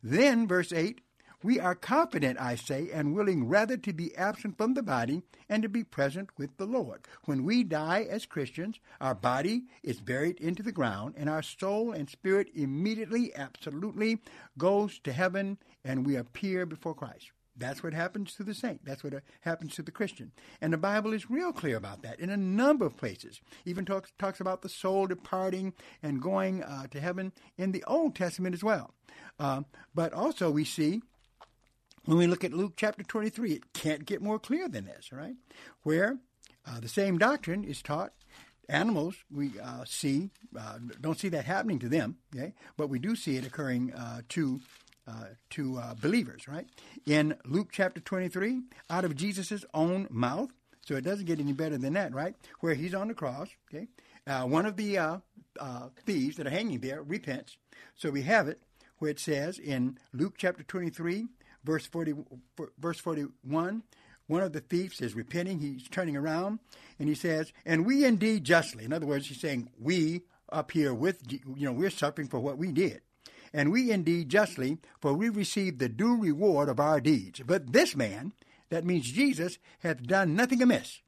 [0.03, 1.01] Then, verse 8,
[1.43, 5.63] we are confident, I say, and willing rather to be absent from the body and
[5.63, 7.01] to be present with the Lord.
[7.25, 11.93] When we die as Christians, our body is buried into the ground, and our soul
[11.93, 14.19] and spirit immediately, absolutely
[14.59, 17.33] goes to heaven, and we appear before Christ.
[17.57, 18.85] That's what happens to the saint.
[18.85, 20.33] That's what happens to the Christian.
[20.61, 23.41] And the Bible is real clear about that in a number of places.
[23.65, 28.15] Even talks, talks about the soul departing and going uh, to heaven in the Old
[28.15, 28.95] Testament as well.
[29.39, 29.63] Uh,
[29.95, 31.03] but also we see
[32.05, 35.35] when we look at Luke chapter 23, it can't get more clear than this, right?
[35.83, 36.19] Where
[36.67, 38.13] uh, the same doctrine is taught.
[38.69, 42.55] Animals, we uh, see, uh, don't see that happening to them, okay?
[42.77, 44.61] But we do see it occurring uh, to
[45.07, 46.67] uh, to uh, believers, right?
[47.07, 50.51] In Luke chapter 23, out of Jesus' own mouth.
[50.83, 52.35] So it doesn't get any better than that, right?
[52.61, 53.87] Where he's on the cross, okay?
[54.27, 55.21] one of the
[56.05, 57.57] thieves that are hanging there repents.
[57.95, 58.61] So we have it
[58.99, 61.27] where it says in Luke chapter 23,
[61.65, 62.15] verse 40,
[62.79, 63.83] verse 41,
[64.29, 65.59] one of the thieves is repenting.
[65.61, 66.61] He's turning around
[67.01, 68.85] and he says, and we indeed justly.
[68.85, 72.59] In other words, he's saying, we up here with, you know, we're suffering for what
[72.59, 73.01] we did.
[73.53, 77.41] And we indeed justly, for we receive the due reward of our deeds.
[77.45, 78.33] But this man,
[78.71, 81.01] that means Jesus, hath done nothing amiss.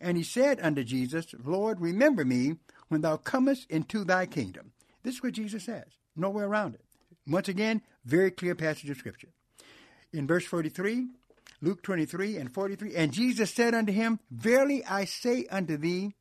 [0.00, 2.56] And he said unto Jesus, Lord, remember me
[2.88, 4.72] when thou comest into thy kingdom.
[5.02, 5.86] This is what Jesus says.
[6.16, 6.84] Nowhere around it.
[7.26, 9.28] Once again, very clear passage of Scripture
[10.12, 11.06] in verse 43,
[11.60, 12.94] Luke 23 and 43.
[12.94, 16.14] And Jesus said unto him, Verily I say unto thee,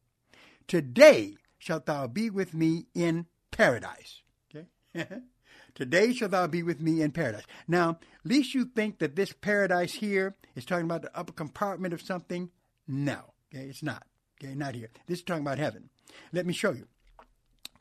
[0.67, 4.21] today shalt thou be with me in paradise.
[4.53, 4.67] Okay?
[5.75, 7.43] today shalt thou be with me in paradise.
[7.67, 12.01] Now, least you think that this paradise here is talking about the upper compartment of
[12.01, 12.49] something.
[12.87, 14.03] No, okay, it's not.
[14.41, 14.89] Okay, not here.
[15.07, 15.89] This is talking about heaven.
[16.33, 16.87] Let me show you.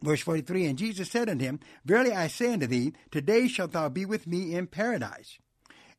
[0.03, 3.89] Verse 43 And Jesus said unto him, Verily I say unto thee, today shalt thou
[3.89, 5.39] be with me in paradise.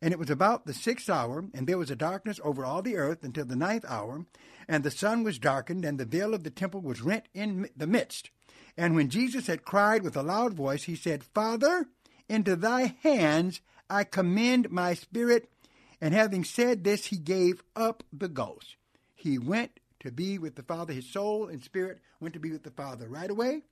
[0.01, 2.97] And it was about the sixth hour, and there was a darkness over all the
[2.97, 4.25] earth until the ninth hour,
[4.67, 7.85] and the sun was darkened, and the veil of the temple was rent in the
[7.85, 8.31] midst.
[8.77, 11.87] And when Jesus had cried with a loud voice, he said, Father,
[12.29, 15.51] into thy hands I commend my spirit.
[15.99, 18.75] And having said this, he gave up the ghost.
[19.13, 20.93] He went to be with the Father.
[20.93, 23.63] His soul and spirit went to be with the Father right away.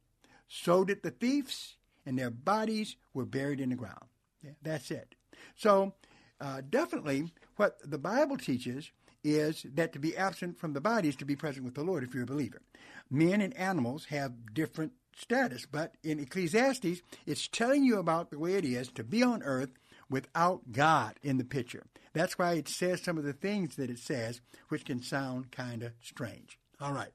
[0.48, 4.06] So did the thieves, and their bodies were buried in the ground.
[4.44, 5.16] Yeah, that's it.
[5.56, 5.94] So
[6.42, 8.92] uh, definitely what the Bible teaches
[9.24, 12.04] is that to be absent from the body is to be present with the Lord
[12.04, 12.62] if you're a believer.
[13.10, 18.54] Men and animals have different status, but in Ecclesiastes, it's telling you about the way
[18.54, 19.72] it is to be on earth
[20.10, 21.86] without God in the picture.
[22.14, 25.84] That's why it says some of the things that it says, which can sound kind
[25.84, 26.58] of strange.
[26.82, 27.12] All right.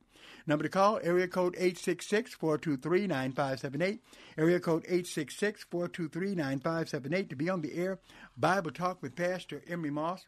[0.46, 3.98] Number to call, area code 866-423-9578.
[4.36, 7.98] Area code 866-423-9578 to be on the air.
[8.36, 10.26] Bible Talk with Pastor Emery Moss.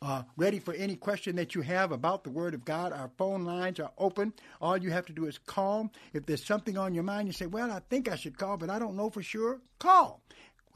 [0.00, 2.92] Uh, ready for any question that you have about the Word of God.
[2.92, 4.32] Our phone lines are open.
[4.60, 5.90] All you have to do is call.
[6.12, 8.70] If there's something on your mind, you say, Well, I think I should call, but
[8.70, 10.20] I don't know for sure, call.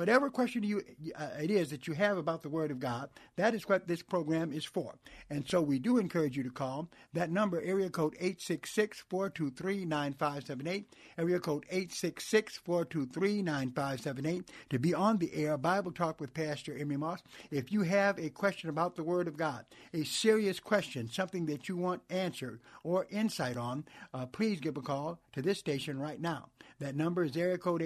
[0.02, 0.82] Whatever question you
[1.14, 4.02] uh, it is that you have about the Word of God, that is what this
[4.02, 4.96] program is for.
[5.30, 10.86] And so we do encourage you to call that number, area code 866-423-9578,
[11.18, 17.22] area code 866-423-9578, to be on the air, Bible Talk with Pastor Emery Moss.
[17.52, 21.68] If you have a question about the Word of God, a serious question, something that
[21.68, 26.20] you want answered or insight on, uh, please give a call to this station right
[26.20, 26.48] now.
[26.80, 27.82] That number is area code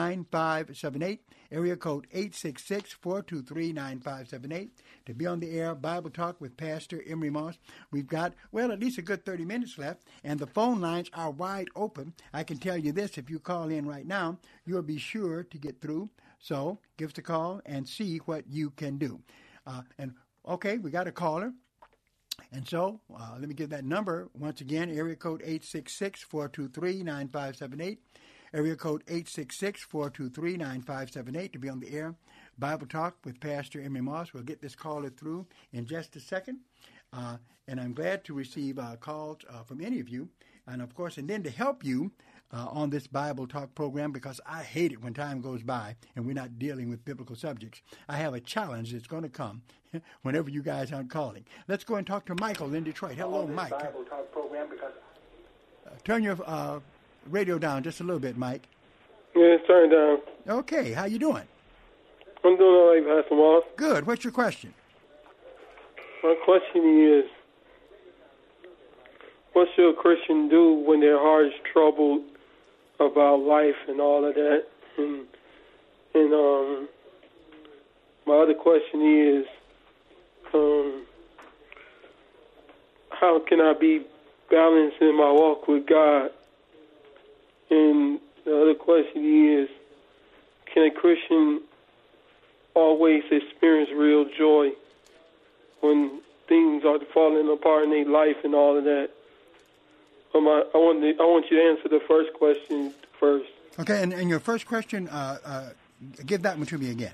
[0.00, 1.18] 866-423-9578,
[1.52, 4.70] area code 866-423-9578.
[5.06, 7.58] To be on the air, Bible Talk with Pastor Emery Moss.
[7.90, 11.30] We've got, well, at least a good 30 minutes left, and the phone lines are
[11.30, 12.14] wide open.
[12.32, 15.58] I can tell you this, if you call in right now, you'll be sure to
[15.58, 16.08] get through.
[16.38, 19.20] So give us a call and see what you can do.
[19.66, 20.14] Uh, and
[20.48, 21.52] okay, we got a caller.
[22.52, 28.00] And so, uh, let me give that number once again area code 866 423 9578.
[28.52, 32.14] Area code 866 423 9578 to be on the air.
[32.58, 34.34] Bible Talk with Pastor Emery Moss.
[34.34, 36.58] We'll get this caller through in just a second.
[37.12, 37.36] Uh,
[37.68, 40.28] and I'm glad to receive uh, calls uh, from any of you.
[40.66, 42.12] And of course, and then to help you
[42.52, 46.26] uh, on this Bible Talk program because I hate it when time goes by and
[46.26, 47.82] we're not dealing with biblical subjects.
[48.08, 49.62] I have a challenge that's going to come
[50.22, 51.44] whenever you guys aren't calling.
[51.68, 53.14] Let's go and talk to Michael in Detroit.
[53.16, 53.70] Hello, Mike.
[53.70, 54.92] Bible Talk program because
[55.86, 56.80] Uh, turn your uh,
[57.28, 58.68] radio down just a little bit, Mike.
[59.34, 60.18] yeah, it's turned down.
[60.48, 61.44] Okay, how you doing?
[62.44, 63.64] I'm doing all right, Pastor Moss.
[63.76, 64.06] Good.
[64.06, 64.72] What's your question?
[66.22, 67.24] My question is,
[69.52, 72.22] what should a Christian do when their heart is troubled
[72.98, 74.64] about life and all of that?
[74.98, 75.26] And
[76.14, 76.88] and um,
[78.26, 79.46] my other question is,
[80.54, 81.06] um,
[83.10, 84.04] how can I be
[84.50, 86.30] balanced in my walk with God?
[87.70, 89.68] And the other question is,
[90.72, 91.62] can a Christian
[92.74, 94.70] always experience real joy
[95.80, 99.10] when things are falling apart in their life and all of that?
[100.34, 103.50] Um, I, I want to, I want you to answer the first question first.
[103.78, 105.68] Okay, and, and your first question, uh, uh,
[106.26, 107.12] give that one to me again.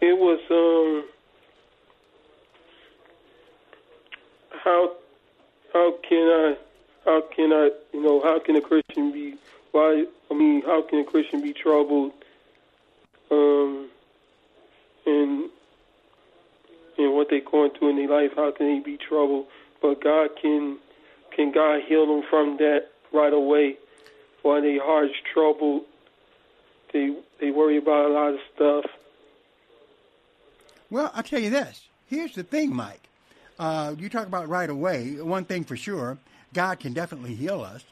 [0.00, 1.04] It was um,
[4.64, 4.92] how
[5.72, 6.56] how can I
[7.04, 9.36] how can I you know how can a Christian be
[9.72, 12.12] why I mean how can a Christian be troubled
[13.30, 13.88] um
[15.06, 15.48] in
[16.98, 19.46] in what they're going through in their life how can they be troubled
[19.80, 20.78] but God can
[21.34, 23.76] can God heal them from that right away
[24.42, 25.82] while their heart's troubled
[26.92, 28.84] they they worry about a lot of stuff
[30.90, 31.88] Well, I'll tell you this.
[32.06, 33.00] Here's the thing, Mike.
[33.58, 35.12] Uh, you talk about right away.
[35.20, 36.18] One thing for sure,
[36.52, 37.84] God can definitely heal us.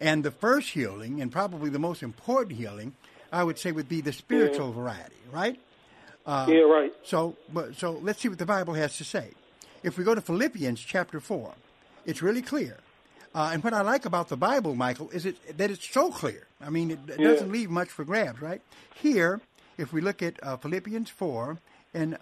[0.00, 2.94] And the first healing, and probably the most important healing,
[3.32, 5.58] I would say would be the spiritual variety, right?
[6.26, 6.92] Uh, Yeah, right.
[7.04, 9.30] So, but so let's see what the Bible has to say.
[9.82, 11.52] If we go to Philippians chapter four,
[12.06, 12.78] it's really clear.
[13.34, 16.46] Uh, and what I like about the Bible, Michael, is it that it's so clear.
[16.60, 17.28] I mean, it, it Yeah.
[17.32, 18.62] doesn't leave much for grabs, right?
[18.94, 19.40] Here,
[19.76, 21.58] if we look at uh, Philippians four
[21.92, 22.16] and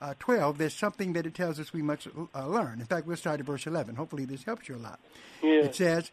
[0.00, 2.80] uh, uh, twelve, there's something that it tells us we must uh, learn.
[2.80, 3.96] In fact, we'll start at verse eleven.
[3.96, 5.00] Hopefully, this helps you a lot.
[5.42, 5.64] Yeah.
[5.64, 6.10] It says,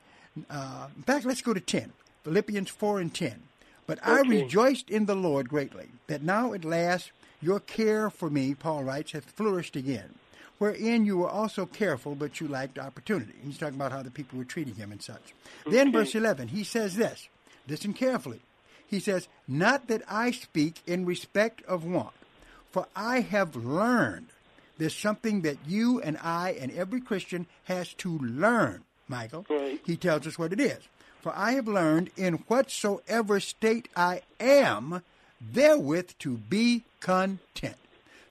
[0.50, 1.92] uh, in fact, let's go to 10.
[2.24, 3.44] Philippians 4 and 10.
[3.86, 8.54] But I rejoiced in the Lord greatly, that now at last your care for me,
[8.54, 10.16] Paul writes, hath flourished again,
[10.58, 13.34] wherein you were also careful, but you lacked opportunity.
[13.44, 15.34] He's talking about how the people were treating him and such.
[15.66, 17.30] Then, verse 11, he says this
[17.68, 18.42] listen carefully.
[18.86, 22.14] He says, Not that I speak in respect of want,
[22.78, 24.28] for I have learned.
[24.78, 29.48] There's something that you and I and every Christian has to learn, Michael.
[29.84, 30.78] He tells us what it is.
[31.24, 35.02] For I have learned in whatsoever state I am,
[35.42, 37.78] therewith to be content.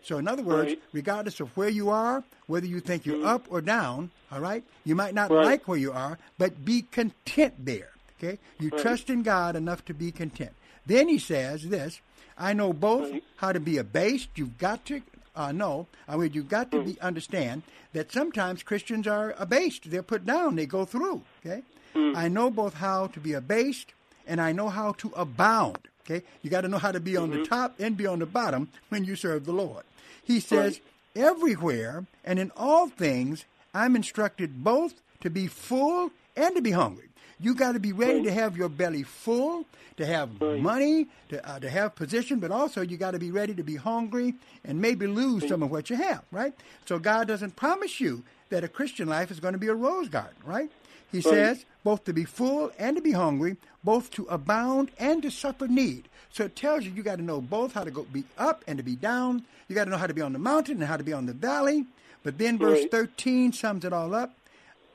[0.04, 0.82] So, in other words, Right.
[0.92, 3.26] regardless of where you are, whether you think you're mm-hmm.
[3.26, 5.44] up or down, all right, you might not Right.
[5.44, 7.90] like where you are, but be content there.
[8.16, 8.38] Okay?
[8.60, 8.80] You Right.
[8.80, 10.52] trust in God enough to be content.
[10.86, 12.00] Then he says this
[12.38, 14.28] I know both how to be abased.
[14.36, 15.02] You've got to
[15.36, 19.90] uh, know, I mean, you've got to be, understand that sometimes Christians are abased.
[19.90, 21.22] They're put down, they go through.
[21.44, 21.62] Okay?
[21.94, 23.94] I know both how to be abased
[24.26, 25.78] and I know how to abound.
[26.04, 26.24] Okay?
[26.42, 28.68] You got to know how to be on the top and be on the bottom
[28.90, 29.84] when you serve the Lord.
[30.22, 30.80] He says,
[31.14, 33.44] everywhere and in all things,
[33.74, 37.08] I'm instructed both to be full and to be hungry.
[37.38, 39.66] You got to be ready to have your belly full,
[39.98, 43.54] to have money, to, uh, to have position, but also you got to be ready
[43.54, 46.54] to be hungry and maybe lose some of what you have, right?
[46.86, 50.08] So God doesn't promise you that a Christian life is going to be a rose
[50.08, 50.70] garden, right?
[51.12, 55.30] He says, both to be full and to be hungry, both to abound and to
[55.30, 56.08] suffer need.
[56.32, 58.78] So it tells you you got to know both how to go be up and
[58.78, 59.44] to be down.
[59.68, 61.26] You got to know how to be on the mountain and how to be on
[61.26, 61.86] the valley.
[62.22, 62.90] But then verse Right.
[62.90, 64.34] 13 sums it all up.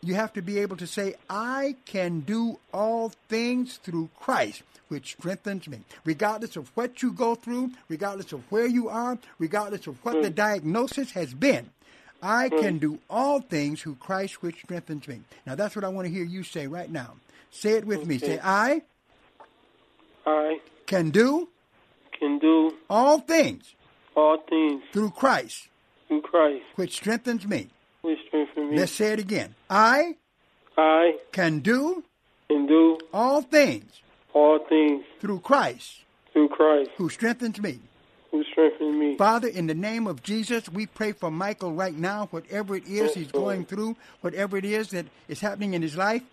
[0.03, 5.13] You have to be able to say, I can do all things through Christ, which
[5.13, 5.81] strengthens me.
[6.05, 10.31] Regardless of what you go through, regardless of where you are, regardless of what the
[10.31, 10.35] mm.
[10.35, 11.69] diagnosis has been,
[12.21, 12.59] I mm.
[12.59, 15.21] can do all things through Christ, which strengthens me.
[15.45, 17.15] Now, that's what I want to hear you say right now.
[17.51, 18.17] Say it with me.
[18.17, 18.81] Say, I
[20.25, 21.49] I can do
[22.17, 23.73] can do all things
[24.15, 25.67] all things through Christ,
[26.07, 27.69] through Christ, which strengthens me.
[28.01, 28.77] Which strengthens me.
[28.77, 29.55] Let's say it again.
[29.69, 30.15] I
[30.77, 32.03] I can do
[32.49, 34.01] can do all things
[34.33, 37.79] all things through Christ, through Christ, who strengthens me.
[38.31, 39.17] who strengthens me.
[39.17, 43.13] Father, in the name of Jesus, we pray for Michael right now, whatever it is
[43.13, 46.23] he's going through, whatever it is that is happening in his life.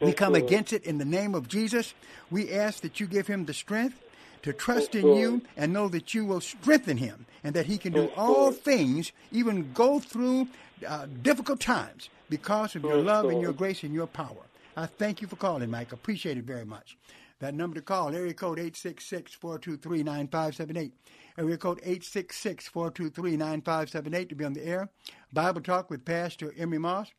[0.00, 0.44] We come Lord.
[0.44, 1.94] against it in the name of Jesus.
[2.30, 3.98] We ask that you give him the strength
[4.44, 7.94] to trust in you and know that you will strengthen him and that he can
[7.94, 10.46] do all things, even go through
[10.86, 14.44] uh, difficult times because of your love and your grace and your power.
[14.76, 15.92] I thank you for calling, Mike.
[15.92, 16.98] Appreciate it very much.
[17.40, 20.92] That number to call, area code 866-423-9578.
[21.38, 24.90] Area code 866-423-9578 to be on the air.
[25.32, 27.10] Bible Talk with Pastor Emery Moss.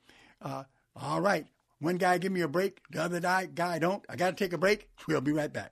[0.42, 0.64] Uh,
[0.96, 1.48] all right.
[1.80, 2.82] One guy give me a break.
[2.92, 4.06] The other guy, guy don't.
[4.08, 4.90] I got to take a break.
[5.08, 5.72] We'll be right back.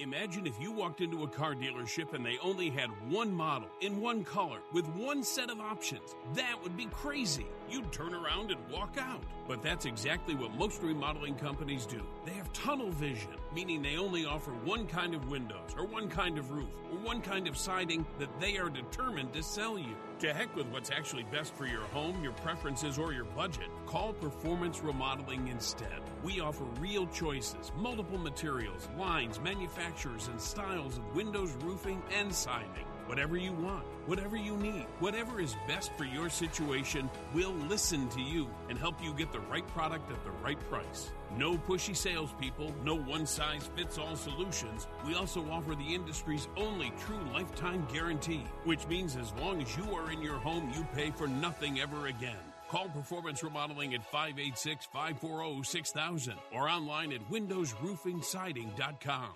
[0.00, 4.00] Imagine if you walked into a car dealership and they only had one model in
[4.00, 6.14] one color with one set of options.
[6.32, 7.46] That would be crazy.
[7.68, 9.22] You'd turn around and walk out.
[9.46, 12.02] But that's exactly what most remodeling companies do.
[12.24, 16.38] They have tunnel vision, meaning they only offer one kind of windows or one kind
[16.38, 19.96] of roof or one kind of siding that they are determined to sell you.
[20.20, 23.68] To heck with what's actually best for your home, your preferences, or your budget.
[23.86, 25.98] Call Performance Remodeling instead.
[26.22, 32.84] We offer real choices, multiple materials, lines, manufacturers, and styles of windows, roofing, and siding.
[33.06, 38.20] Whatever you want, whatever you need, whatever is best for your situation, we'll listen to
[38.20, 41.12] you and help you get the right product at the right price.
[41.36, 44.88] No pushy salespeople, no one size fits all solutions.
[45.06, 49.84] We also offer the industry's only true lifetime guarantee, which means as long as you
[49.94, 52.36] are in your home, you pay for nothing ever again.
[52.68, 59.30] Call Performance Remodeling at 586 540 6000 or online at windowsroofingsiding.com.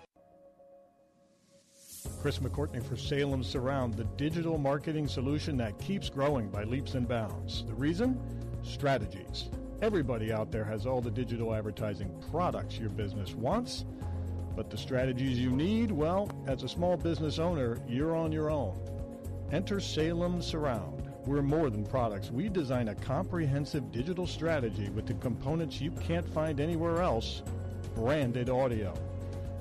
[2.21, 7.07] Chris McCourtney for Salem Surround, the digital marketing solution that keeps growing by leaps and
[7.07, 7.63] bounds.
[7.65, 8.19] The reason?
[8.63, 9.49] Strategies.
[9.81, 13.85] Everybody out there has all the digital advertising products your business wants,
[14.55, 18.79] but the strategies you need, well, as a small business owner, you're on your own.
[19.51, 21.11] Enter Salem Surround.
[21.25, 22.31] We're more than products.
[22.31, 27.41] We design a comprehensive digital strategy with the components you can't find anywhere else
[27.95, 28.93] branded audio.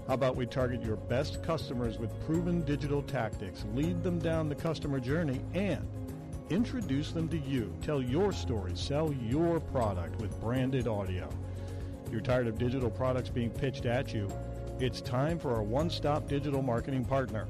[0.06, 4.54] How about we target your best customers with proven digital tactics, lead them down the
[4.54, 5.88] customer journey, and
[6.50, 7.72] introduce them to you.
[7.82, 11.28] Tell your story, sell your product with branded audio.
[12.10, 14.30] You're tired of digital products being pitched at you?
[14.80, 17.46] It's time for our one stop digital marketing partner.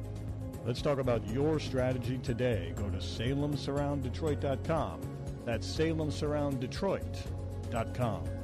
[0.67, 2.75] Let's talk about your strategy today.
[2.77, 5.01] Go to salemsurrounddetroit.com.
[5.45, 8.44] That's salemsurrounddetroit.com.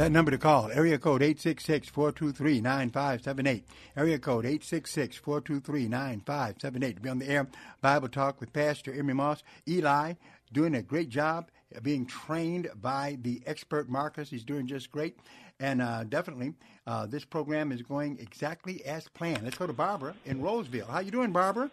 [0.00, 3.62] That number to call, area code 866-423-9578.
[3.98, 6.94] Area code 866-423-9578.
[6.94, 7.46] To be on the air,
[7.82, 9.42] Bible Talk with Pastor Emery Moss.
[9.68, 10.14] Eli
[10.54, 11.50] doing a great job
[11.82, 14.30] being trained by the expert Marcus.
[14.30, 15.18] He's doing just great.
[15.60, 16.54] And uh, definitely,
[16.86, 19.42] uh, this program is going exactly as planned.
[19.44, 20.86] Let's go to Barbara in Roseville.
[20.86, 21.70] How you doing, Barbara?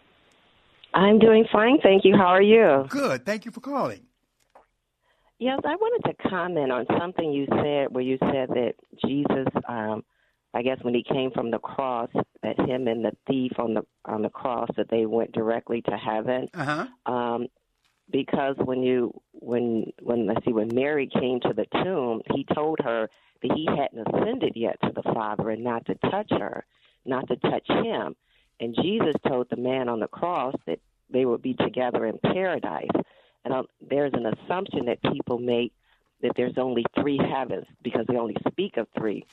[0.92, 2.14] I'm doing fine, thank you.
[2.14, 2.86] How are you?
[2.88, 3.24] Good.
[3.24, 4.00] Thank you for calling.
[5.38, 8.74] Yes, I wanted to comment on something you said where you said that
[9.06, 10.04] Jesus, um,
[10.52, 12.10] I guess when he came from the cross,
[12.42, 15.96] that him and the thief on the on the cross that they went directly to
[15.96, 16.48] heaven.
[16.52, 17.12] Uh huh.
[17.12, 17.46] Um,
[18.10, 22.78] because when you when when let's see when Mary came to the tomb, he told
[22.82, 23.08] her
[23.42, 26.64] that he hadn't ascended yet to the Father and not to touch her,
[27.04, 28.16] not to touch him.
[28.60, 30.80] And Jesus told the man on the cross that
[31.10, 32.88] they would be together in paradise.
[33.44, 35.72] And um, there's an assumption that people make
[36.22, 39.24] that there's only three heavens because they only speak of three.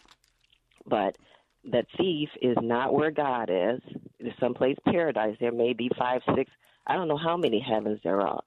[0.85, 1.17] But
[1.63, 3.81] the thief is not where God is.
[4.19, 5.35] It's someplace paradise.
[5.39, 6.51] There may be five, six,
[6.85, 8.43] I don't know how many heavens there are.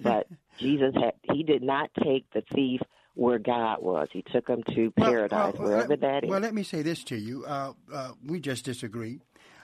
[0.00, 0.26] But
[0.58, 2.80] Jesus had he did not take the thief
[3.14, 4.08] where God was.
[4.12, 6.30] He took them to paradise, well, wherever well, that is.
[6.30, 7.44] Well, let me say this to you.
[7.44, 9.20] Uh, uh, we just disagree.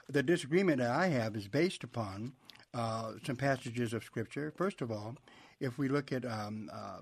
[0.09, 2.32] The disagreement that I have is based upon
[2.74, 4.53] uh, some passages of Scripture.
[4.57, 5.16] First of all,
[5.61, 7.01] if we look at um, uh,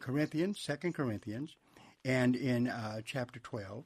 [0.00, 1.56] Corinthians, Second Corinthians,
[2.04, 3.84] and in uh, chapter 12,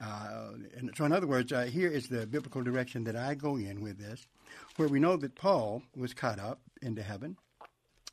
[0.00, 3.56] uh, and so, in other words, uh, here is the biblical direction that I go
[3.56, 4.26] in with this,
[4.76, 7.36] where we know that Paul was caught up into heaven,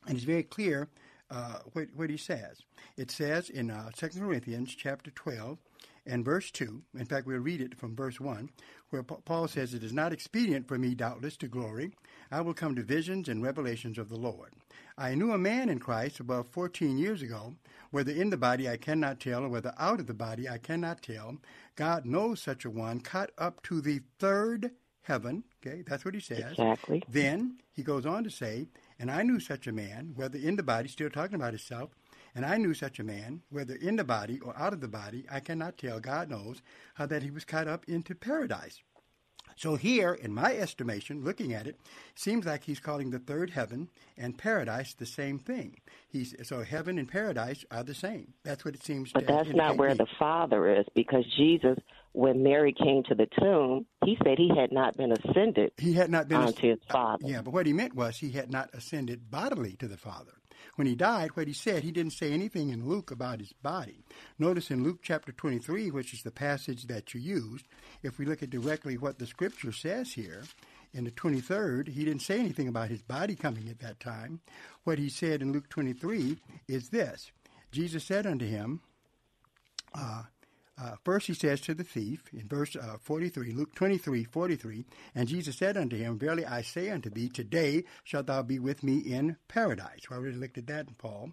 [0.07, 0.89] and it's very clear
[1.31, 2.61] uh, what, what, he says.
[2.97, 5.57] It says in uh, 2 Corinthians chapter 12
[6.05, 8.49] and verse 2, in fact, we'll read it from verse 1,
[8.89, 11.91] where Paul says, It is not expedient for me, doubtless, to glory.
[12.31, 14.53] I will come to visions and revelations of the Lord.
[14.97, 17.55] I knew a man in Christ above 14 years ago,
[17.91, 21.01] whether in the body I cannot tell, or whether out of the body I cannot
[21.01, 21.37] tell.
[21.75, 24.71] God knows such a one, caught up to the third
[25.03, 25.43] heaven.
[25.65, 26.51] Okay, that's what he says.
[26.51, 27.03] Exactly.
[27.07, 28.67] Then he goes on to say,
[29.01, 31.89] And I knew such a man, whether in the body, still talking about himself,
[32.35, 35.25] and I knew such a man, whether in the body or out of the body,
[35.27, 36.61] I cannot tell, God knows,
[36.93, 38.83] how that he was caught up into paradise.
[39.61, 41.79] So here, in my estimation, looking at it,
[42.15, 45.77] seems like he's calling the third heaven and paradise the same thing.
[46.09, 48.33] He's so heaven and paradise are the same.
[48.43, 49.11] That's what it seems.
[49.11, 49.97] But to that's not where me.
[49.97, 51.77] the Father is, because Jesus,
[52.13, 55.73] when Mary came to the tomb, he said he had not been ascended.
[55.77, 57.27] He had not been onto his uh, Father.
[57.27, 60.40] Yeah, but what he meant was he had not ascended bodily to the Father.
[60.75, 64.03] When he died, what he said, he didn't say anything in Luke about his body.
[64.39, 67.67] Notice in Luke chapter 23, which is the passage that you used,
[68.03, 70.43] if we look at directly what the scripture says here,
[70.93, 74.41] in the 23rd, he didn't say anything about his body coming at that time.
[74.83, 76.37] What he said in Luke 23
[76.67, 77.31] is this
[77.71, 78.81] Jesus said unto him,
[79.93, 80.23] uh,
[80.79, 85.27] uh, first he says to the thief in verse uh, 43, Luke 23, 43, and
[85.27, 88.97] Jesus said unto him, Verily I say unto thee, today shalt thou be with me
[88.97, 90.01] in paradise.
[90.09, 91.31] i already looked at that in Paul.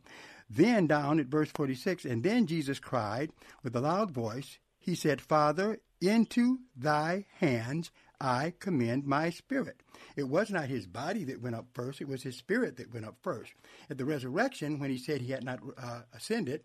[0.51, 3.30] Then down at verse 46, and then Jesus cried
[3.62, 9.82] with a loud voice, he said, Father, into thy hands I commend my spirit.
[10.16, 13.07] It was not his body that went up first, it was his spirit that went
[13.07, 13.53] up first.
[13.89, 16.64] At the resurrection, when he said he had not uh, ascended,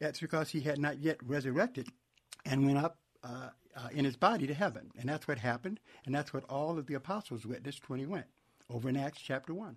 [0.00, 1.88] that's because he had not yet resurrected
[2.44, 4.90] and went up uh, uh, in his body to heaven.
[4.98, 8.26] And that's what happened, and that's what all of the apostles witnessed when he went
[8.70, 9.76] over in Acts chapter 1.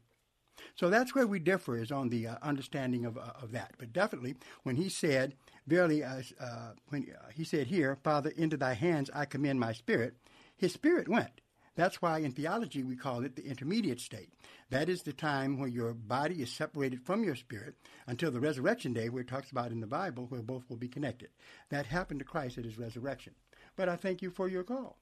[0.75, 3.73] So that's where we differ is on the uh, understanding of, uh, of that.
[3.77, 5.35] But definitely, when he said,
[5.67, 10.15] verily, uh, uh, when he said here, Father, into thy hands I commend my spirit,
[10.55, 11.41] his spirit went.
[11.77, 14.33] That's why in theology we call it the intermediate state.
[14.71, 17.75] That is the time where your body is separated from your spirit
[18.07, 20.87] until the resurrection day, where it talks about in the Bible, where both will be
[20.87, 21.29] connected.
[21.69, 23.35] That happened to Christ at his resurrection.
[23.75, 24.97] But I thank you for your call.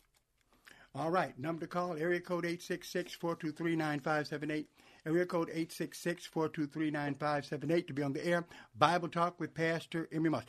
[0.93, 4.65] All right, number to call, area code 866-423-9578.
[5.05, 8.45] Area code 866-423-9578 to be on the air.
[8.78, 10.43] Bible Talk with Pastor Emery Moss.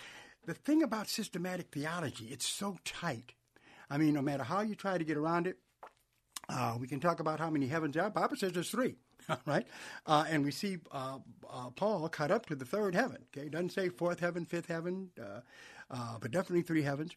[0.44, 3.34] The thing about systematic theology, it's so tight.
[3.88, 5.58] I mean, no matter how you try to get around it,
[6.48, 8.10] uh, we can talk about how many heavens are.
[8.10, 8.96] Bible says there's three,
[9.46, 9.66] right?
[10.06, 11.18] Uh, and we see uh,
[11.50, 13.18] uh, Paul cut up to the third heaven.
[13.36, 15.40] Okay, doesn't say fourth heaven, fifth heaven, uh,
[15.90, 17.12] uh, but definitely three heavens.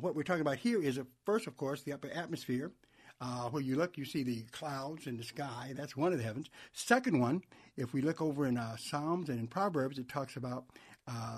[0.00, 2.72] what we're talking about here is, first, of course, the upper atmosphere.
[3.50, 5.72] where you look, you see the clouds in the sky.
[5.76, 6.50] That's one of the heavens.
[6.72, 7.42] Second one,
[7.76, 10.64] if we look over in Psalms and in Proverbs, it talks about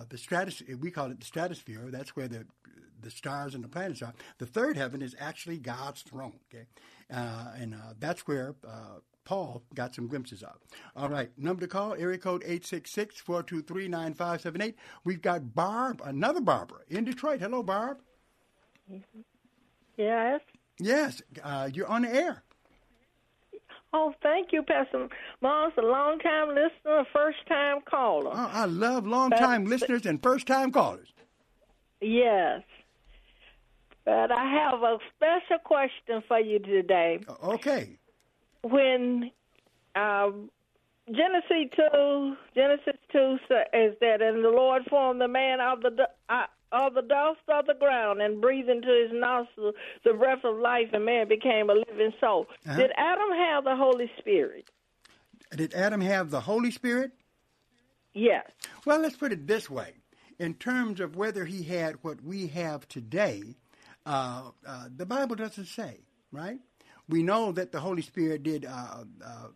[0.08, 0.76] the stratosphere.
[0.78, 1.88] We call it the stratosphere.
[1.90, 2.46] That's where the
[3.00, 4.12] the stars and the planets are.
[4.38, 6.38] The third heaven is actually God's throne.
[6.52, 6.66] Okay,
[7.12, 10.56] uh, and uh, that's where uh, Paul got some glimpses of.
[10.96, 14.74] All right, number to call, area code 866-423-9578.
[15.04, 17.40] We've got Barb, another Barbara in Detroit.
[17.40, 17.98] Hello, Barb.
[19.98, 20.40] Yes.
[20.80, 22.42] Yes, uh, you're on the air.
[23.92, 25.08] Oh, thank you, Pastor
[25.42, 28.30] Moss, a long time listener, a first time caller.
[28.32, 31.08] Oh, I love long time listeners and first time callers.
[32.00, 32.62] Yes.
[34.08, 37.20] But I have a special question for you today.
[37.44, 37.98] Okay.
[38.62, 39.30] When
[39.94, 40.48] um,
[41.08, 43.36] Genesis two, Genesis two
[43.74, 47.66] is that, and the Lord formed the man of the uh, of the dust of
[47.66, 49.74] the ground and breathed into his nostrils
[50.06, 52.46] the breath of life, and man became a living soul.
[52.66, 52.78] Uh-huh.
[52.78, 54.70] Did Adam have the Holy Spirit?
[55.54, 57.12] Did Adam have the Holy Spirit?
[58.14, 58.46] Yes.
[58.86, 59.92] Well, let's put it this way.
[60.38, 63.56] In terms of whether he had what we have today,
[64.06, 66.00] uh, uh, the Bible doesn't say,
[66.32, 66.58] right?
[67.08, 69.48] We know that the Holy Spirit did uh, uh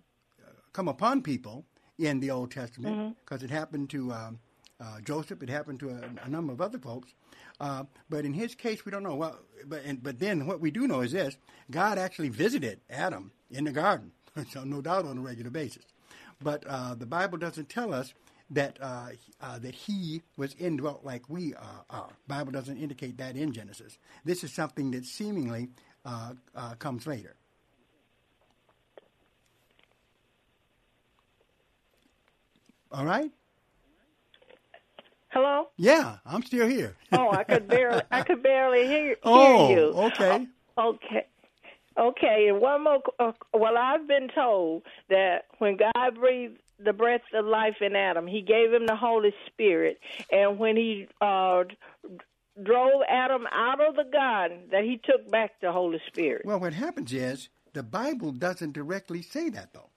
[0.72, 1.66] come upon people
[1.98, 3.44] in the Old Testament because Mm-hmm.
[3.44, 4.38] it happened to um,
[4.80, 7.14] uh, Joseph, it happened to a, a number of other folks.
[7.60, 9.14] Uh, but in his case, we don't know.
[9.14, 11.36] Well, but and, but then what we do know is this:
[11.70, 14.12] God actually visited Adam in the garden,
[14.50, 15.84] so no doubt on a regular basis.
[16.42, 18.14] But uh, the Bible doesn't tell us
[18.50, 19.08] that uh,
[19.40, 22.10] uh, that he was indwelt like we uh, are.
[22.28, 23.98] Bible doesn't indicate that in Genesis.
[24.24, 25.68] This is something that seemingly
[26.04, 27.36] uh, uh, comes later.
[32.90, 33.30] All right.
[35.30, 35.68] Hello.
[35.78, 36.94] Yeah, I'm still here.
[37.12, 39.92] Oh, I could barely, I could barely hear, hear Oh, you.
[39.96, 40.46] okay.
[40.76, 41.26] Okay.
[41.98, 43.02] Okay, and one more.
[43.18, 48.26] Uh, well, I've been told that when God breathed the breath of life in Adam,
[48.26, 49.98] He gave him the Holy Spirit,
[50.30, 51.64] and when He uh,
[52.62, 56.42] drove Adam out of the garden, that He took back the Holy Spirit.
[56.44, 59.90] Well, what happens is the Bible doesn't directly say that, though.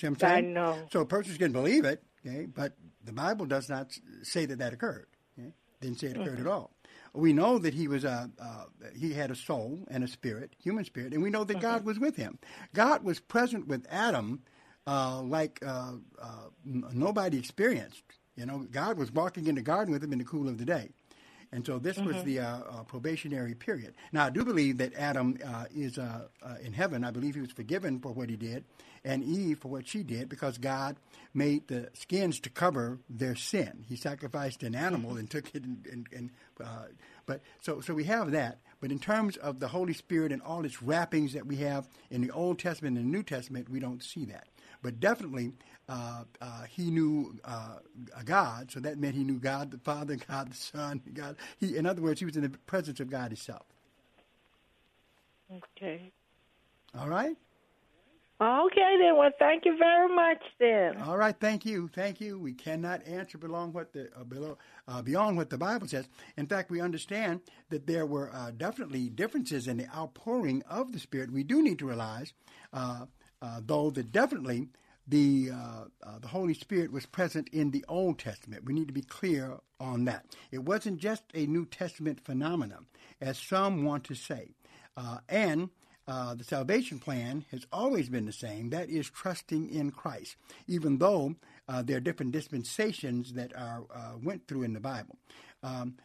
[0.00, 0.78] See what I'm I know.
[0.92, 2.74] So a person can believe it, okay, but
[3.04, 5.06] the Bible does not say that that occurred.
[5.38, 5.52] Okay?
[5.80, 6.40] Didn't say it occurred Mhm.
[6.42, 6.72] at all.
[7.14, 8.64] We know that he was a uh,
[8.94, 11.98] he had a soul and a spirit, human spirit, and we know that God was
[11.98, 12.38] with him.
[12.74, 14.42] God was present with Adam,
[14.86, 16.28] uh, like uh, uh,
[16.64, 18.02] nobody experienced.
[18.36, 20.64] You know, God was walking in the garden with him in the cool of the
[20.64, 20.90] day.
[21.52, 22.24] And so this was Mhm.
[22.24, 23.94] the uh, uh, probationary period.
[24.12, 27.04] Now, I do believe that Adam uh, is uh, uh, in heaven.
[27.04, 28.64] I believe he was forgiven for what he did,
[29.04, 30.96] and Eve for what she did, because God
[31.32, 33.84] made the skins to cover their sin.
[33.88, 36.30] He sacrificed an animal and took it, and, and, and
[36.60, 36.86] uh,
[37.26, 38.58] but so so we have that.
[38.80, 42.22] But in terms of the Holy Spirit and all its wrappings that we have in
[42.22, 44.48] the Old Testament and the New Testament, we don't see that.
[44.86, 45.50] But definitely,
[45.88, 47.78] uh, uh, he knew uh,
[48.24, 51.34] God, so that meant he knew God the Father, God the Son, God.
[51.58, 53.64] He, in other words, he was in the presence of God Himself.
[55.52, 56.12] Okay.
[56.96, 57.36] All right.
[58.40, 59.16] Okay, then.
[59.16, 60.98] Well, thank you very much, then.
[60.98, 61.34] All right.
[61.40, 61.88] Thank you.
[61.88, 62.38] Thank you.
[62.38, 66.06] We cannot answer beyond what the uh, below uh, beyond what the Bible says.
[66.36, 71.00] In fact, we understand that there were uh, definitely differences in the outpouring of the
[71.00, 71.32] Spirit.
[71.32, 72.34] We do need to realize,
[73.42, 74.68] uh, though, that definitely
[75.06, 78.64] the uh, uh, the Holy Spirit was present in the Old Testament.
[78.64, 80.24] We need to be clear on that.
[80.50, 82.86] It wasn't just a New Testament phenomenon,
[83.20, 84.54] as some want to say,
[84.96, 85.70] uh, and.
[86.08, 88.70] Uh, the salvation plan has always been the same.
[88.70, 90.36] That is trusting in Christ,
[90.68, 91.34] even though
[91.68, 95.18] uh, there are different dispensations that are uh, went through in the Bible.
[95.64, 95.96] Um,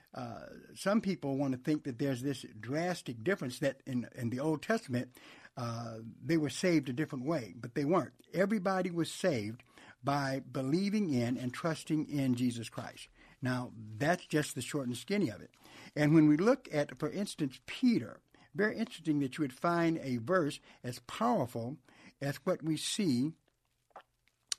[0.73, 4.63] some people want to think that there's this drastic difference that in in the Old
[4.63, 5.09] Testament
[5.57, 8.13] uh, they were saved a different way, but they weren't.
[8.33, 9.63] Everybody was saved
[10.03, 13.07] by believing in and trusting in Jesus Christ.
[13.41, 15.51] Now that's just the short and skinny of it.
[15.95, 18.21] And when we look at, for instance, Peter
[18.53, 21.77] very interesting that you would find a verse as powerful
[22.21, 23.31] as what we see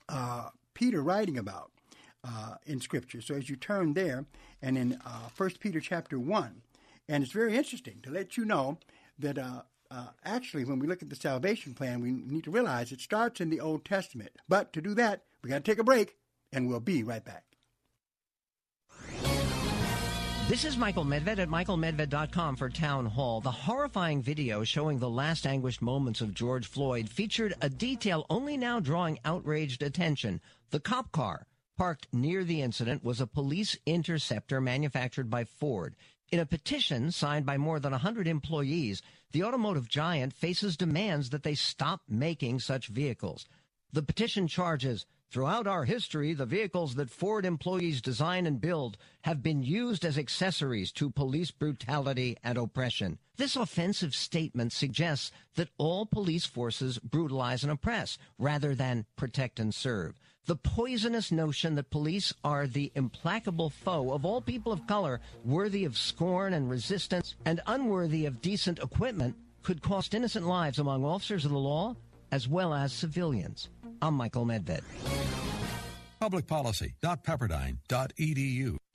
[0.09, 1.71] uh, Peter writing about
[2.23, 3.21] uh, in Scripture.
[3.21, 4.25] So as you turn there,
[4.61, 6.61] and in uh, 1 Peter chapter 1,
[7.07, 8.77] and it's very interesting to let you know
[9.19, 9.61] that uh,
[9.93, 13.39] uh, actually when we look at the salvation plan, we need to realize it starts
[13.39, 14.31] in the Old Testament.
[14.49, 16.17] But to do that, we got to take a break,
[16.51, 17.43] and we'll be right back.
[20.49, 23.39] This is Michael Medved at michaelmedved.com for Town Hall.
[23.39, 28.57] The horrifying video showing the last anguished moments of George Floyd featured a detail only
[28.57, 30.41] now drawing outraged attention.
[30.71, 35.95] The cop car parked near the incident was a police interceptor manufactured by Ford.
[36.33, 39.03] In a petition signed by more than 100 employees,
[39.33, 43.45] the automotive giant faces demands that they stop making such vehicles.
[43.91, 49.41] The petition charges Throughout our history, the vehicles that Ford employees design and build have
[49.41, 53.17] been used as accessories to police brutality and oppression.
[53.35, 59.73] This offensive statement suggests that all police forces brutalize and oppress rather than protect and
[59.73, 60.19] serve.
[60.45, 65.85] The poisonous notion that police are the implacable foe of all people of color, worthy
[65.85, 71.45] of scorn and resistance, and unworthy of decent equipment, could cost innocent lives among officers
[71.45, 71.95] of the law
[72.33, 73.69] as well as civilians.
[74.01, 74.81] I'm Michael Medved.
[76.21, 78.77] Publicpolicy.pepperdine.edu.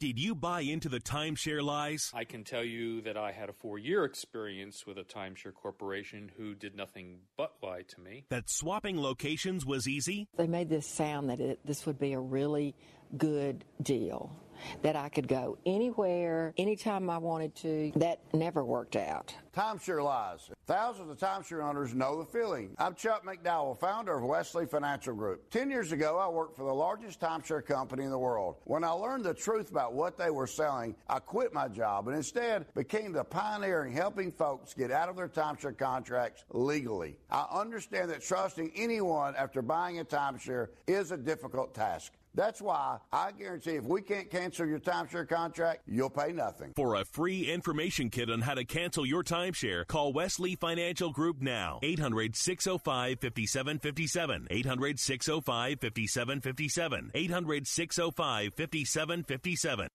[0.00, 2.10] Did you buy into the timeshare lies?
[2.14, 6.30] I can tell you that I had a four year experience with a timeshare corporation
[6.38, 8.24] who did nothing but lie to me.
[8.30, 10.26] That swapping locations was easy?
[10.38, 12.74] They made this sound that it, this would be a really
[13.18, 14.34] good deal
[14.82, 17.92] that I could go anywhere, anytime I wanted to.
[17.96, 19.34] That never worked out.
[19.54, 20.50] Timeshare lies.
[20.66, 22.74] Thousands of timeshare owners know the feeling.
[22.78, 25.50] I'm Chuck McDowell, founder of Wesley Financial Group.
[25.50, 28.56] Ten years ago, I worked for the largest timeshare company in the world.
[28.64, 32.16] When I learned the truth about what they were selling, I quit my job and
[32.16, 37.16] instead became the pioneer in helping folks get out of their timeshare contracts legally.
[37.30, 42.12] I understand that trusting anyone after buying a timeshare is a difficult task.
[42.34, 46.72] That's why I guarantee if we can't cancel your timeshare contract, you'll pay nothing.
[46.76, 51.40] For a free information kit on how to cancel your timeshare, call Wesley Financial Group
[51.40, 51.80] now.
[51.82, 54.46] 800 605 5757.
[54.50, 57.10] 800 605 5757.
[57.14, 59.88] 800 605 5757.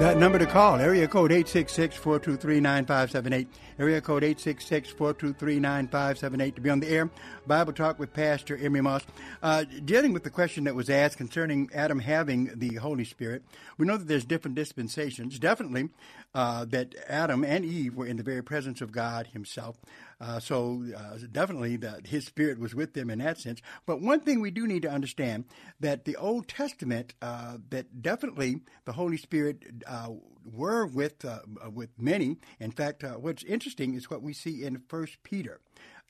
[0.00, 3.46] That number to call, area code 866-423-9578.
[3.78, 7.10] Area code 866-423-9578 to be on the air.
[7.46, 9.02] Bible Talk with Pastor Emery Moss.
[9.42, 13.42] Uh, dealing with the question that was asked concerning Adam having the Holy Spirit,
[13.76, 15.38] we know that there's different dispensations.
[15.38, 15.90] Definitely
[16.34, 19.76] uh, that Adam and Eve were in the very presence of God himself.
[20.20, 23.60] Uh, so uh, definitely that his spirit was with them in that sense.
[23.86, 25.44] But one thing we do need to understand
[25.80, 30.10] that the Old Testament, uh, that definitely the Holy Spirit uh,
[30.44, 31.40] were with uh,
[31.72, 32.36] with many.
[32.58, 35.60] In fact, what's interesting is what we see in First Peter.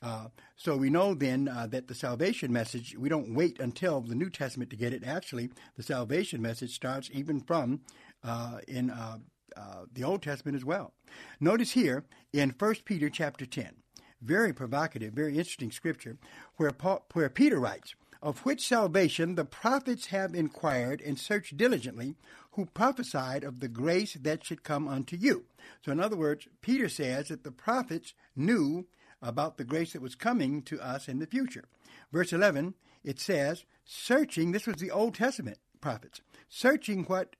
[0.03, 4.15] Uh, so we know then uh, that the salvation message, we don't wait until the
[4.15, 5.03] New Testament to get it.
[5.05, 7.81] Actually, the salvation message starts even from
[8.23, 8.91] uh, in
[9.55, 10.93] Uh, the Old Testament as well.
[11.39, 13.73] Notice here in 1 Peter chapter 10,
[14.21, 16.17] very provocative, very interesting scripture,
[16.57, 22.15] where, Paul, where Peter writes, Of which salvation the prophets have inquired and searched diligently,
[22.51, 25.45] who prophesied of the grace that should come unto you.
[25.83, 28.87] So, in other words, Peter says that the prophets knew
[29.21, 31.65] about the grace that was coming to us in the future.
[32.11, 32.73] Verse 11,
[33.03, 37.35] it says, searching, this was the Old Testament prophets, searching what,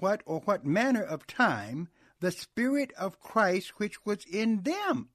[0.00, 1.88] what or what manner of time
[2.20, 5.08] the Spirit of Christ which was in them.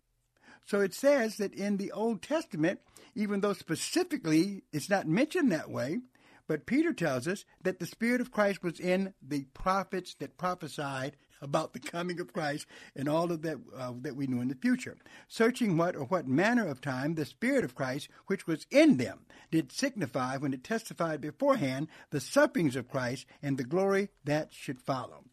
[0.66, 2.80] So it says that in the Old Testament,
[3.16, 6.00] even though specifically it's not mentioned that way,
[6.48, 11.18] but Peter tells us that the Spirit of Christ was in the prophets that prophesied
[11.44, 12.66] about the coming of Christ
[12.96, 14.98] and all of that uh, that we knew in the future.
[15.28, 19.26] Searching what or what manner of time the Spirit of Christ, which was in them,
[19.52, 24.82] did signify when it testified beforehand the sufferings of Christ and the glory that should
[24.82, 25.26] follow.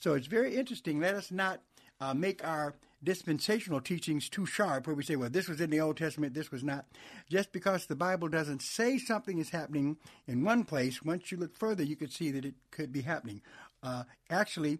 [0.00, 1.00] So it's very interesting.
[1.00, 1.60] Let us not
[2.00, 5.80] uh, make our dispensational teachings too sharp where we say, well, this was in the
[5.80, 6.86] Old Testament, this was not.
[7.30, 9.96] Just because the Bible doesn't say something is happening
[10.26, 13.40] in one place, once you look further, you could see that it could be happening.
[13.82, 14.78] Uh, actually,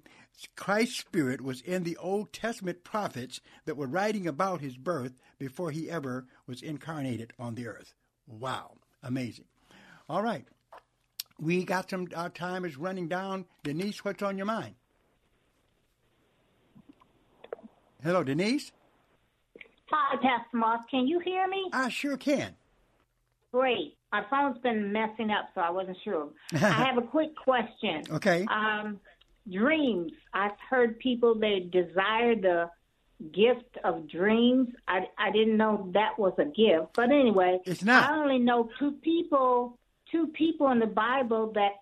[0.56, 5.70] Christ's Spirit was in the Old Testament prophets that were writing about his birth before
[5.70, 7.94] he ever was incarnated on the earth.
[8.26, 8.72] Wow,
[9.02, 9.46] amazing.
[10.08, 10.46] All right.
[11.40, 13.44] We got some, our time is running down.
[13.62, 14.74] Denise, what's on your mind?
[18.02, 18.72] Hello, Denise.
[19.90, 20.80] Hi, Pastor Moss.
[20.90, 21.68] Can you hear me?
[21.72, 22.54] I sure can.
[23.52, 23.97] Great.
[24.12, 26.28] My phone's been messing up, so I wasn't sure.
[26.54, 26.56] I
[26.86, 28.04] have a quick question.
[28.10, 28.46] Okay.
[28.50, 29.00] Um,
[29.50, 30.12] dreams.
[30.32, 32.70] I've heard people they desire the
[33.32, 34.68] gift of dreams.
[34.86, 36.94] I, I didn't know that was a gift.
[36.94, 38.10] But anyway, it's not.
[38.10, 39.78] I only know two people,
[40.10, 41.72] two people in the Bible that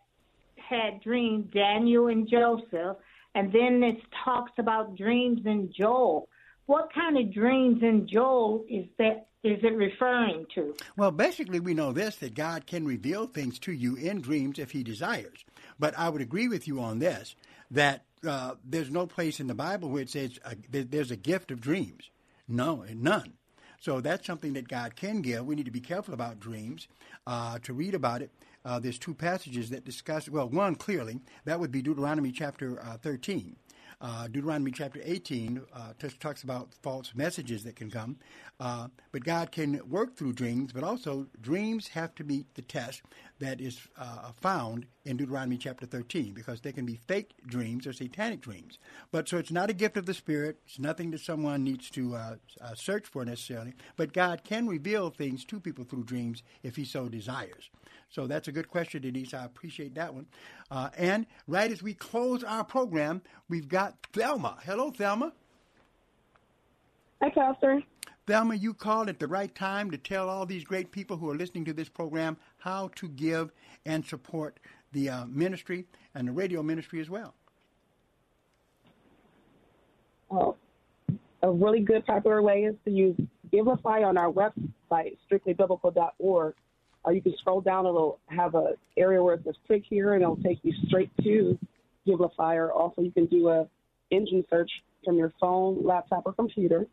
[0.57, 2.97] had dreams, Daniel and Joseph.
[3.35, 6.29] And then it talks about dreams in Joel.
[6.64, 10.74] What kind of dreams in Joel is that is it referring to?
[10.97, 14.72] Well, basically, we know this that God can reveal things to you in dreams if
[14.72, 15.44] He desires.
[15.78, 17.36] But I would agree with you on this
[17.70, 21.51] that uh, there's no place in the Bible where it says uh, there's a gift
[21.51, 22.11] of dreams.
[22.49, 23.34] No, none.
[23.80, 25.44] So that's something that God can give.
[25.44, 26.88] We need to be careful about dreams,
[27.26, 28.30] uh, to read about it.
[28.64, 32.97] Uh, there's two passages that discuss, well, one clearly, that would be Deuteronomy chapter uh,
[32.97, 33.55] 13.
[34.01, 38.16] Uh, Deuteronomy chapter 18 uh, talks about false messages that can come.
[38.61, 43.03] Uh, but God can work through dreams, but also dreams have to meet the test
[43.38, 47.92] that is uh, found in Deuteronomy chapter 13 because they can be fake dreams or
[47.92, 48.78] satanic dreams.
[49.12, 50.59] But so it's not a gift of the Spirit.
[50.66, 53.74] It's nothing that someone needs to uh, uh, search for necessarily.
[53.97, 57.70] But God can reveal things to people through dreams if He so desires.
[58.11, 59.34] So that's a good question, Denise.
[59.34, 60.26] I appreciate that one.
[60.70, 64.59] Uh, and right as we close our program, we've got Thelma.
[64.64, 65.32] Hello, Thelma.
[67.22, 67.82] Hi, Pastor.
[68.26, 71.36] Thelma, you called at the right time to tell all these great people who are
[71.36, 73.52] listening to this program how to give
[73.84, 74.59] and support
[74.92, 77.34] the uh, ministry and the radio ministry as well.
[80.28, 80.57] Well,
[81.42, 83.16] a really good popular way is to use
[83.52, 86.54] Givelify on our website, strictlybiblical.org
[87.07, 87.86] or you can scroll down.
[87.86, 91.59] It'll have a area where it says click here, and it'll take you straight to
[92.07, 92.57] Givelify.
[92.57, 93.66] Or also, you can do a
[94.11, 94.70] engine search
[95.04, 96.86] from your phone, laptop, or computer,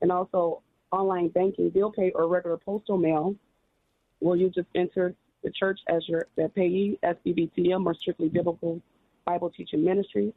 [0.00, 3.34] and also online banking, bill pay, or regular postal mail,
[4.20, 8.80] where you just enter the church as your the payee, SBBTM, or strictly biblical
[9.24, 10.32] Bible teaching ministry,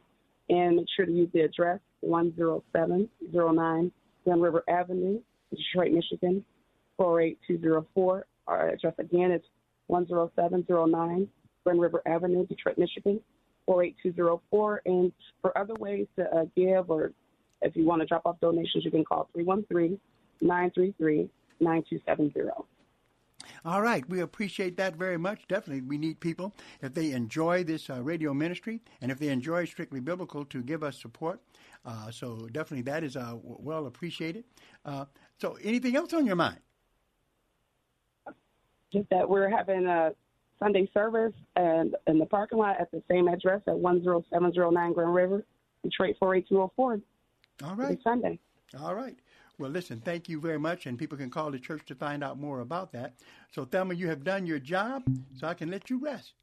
[0.49, 3.91] and make sure to use the address 10709
[4.24, 5.20] Grand River Avenue,
[5.51, 6.43] Detroit, Michigan
[6.97, 9.41] 48204 our address again is
[9.89, 11.28] 10709
[11.64, 13.20] Grand River Avenue, Detroit, Michigan,
[13.66, 14.82] 48204.
[14.86, 17.12] And for other ways to uh, give or
[17.62, 20.00] if you want to drop off donations, you can call 313
[20.41, 21.30] 933
[21.60, 22.52] 9270.
[23.66, 25.48] All right, we appreciate that very much.
[25.48, 29.66] Definitely, we need people if they enjoy this uh, radio ministry and if they enjoy
[29.66, 31.39] Strictly Biblical to give us support.
[31.86, 34.44] Uh, so definitely, that is uh, well appreciated.
[34.86, 35.06] Uh,
[35.38, 36.60] so, anything else on your mind?
[38.94, 40.12] Just that we're having a
[40.60, 45.44] Sunday service and in the parking lot at the same address at 10709 Grand River,
[45.84, 47.02] Detroit 48204.
[47.64, 48.00] All right.
[48.04, 48.39] Sunday.
[48.82, 49.18] All right.
[49.60, 52.39] Well, listen, thank you very much, and people can call the church to find out
[52.39, 53.14] more about that.
[53.52, 55.04] So, Thelma, you have done your job,
[55.38, 56.34] so I can let you rest.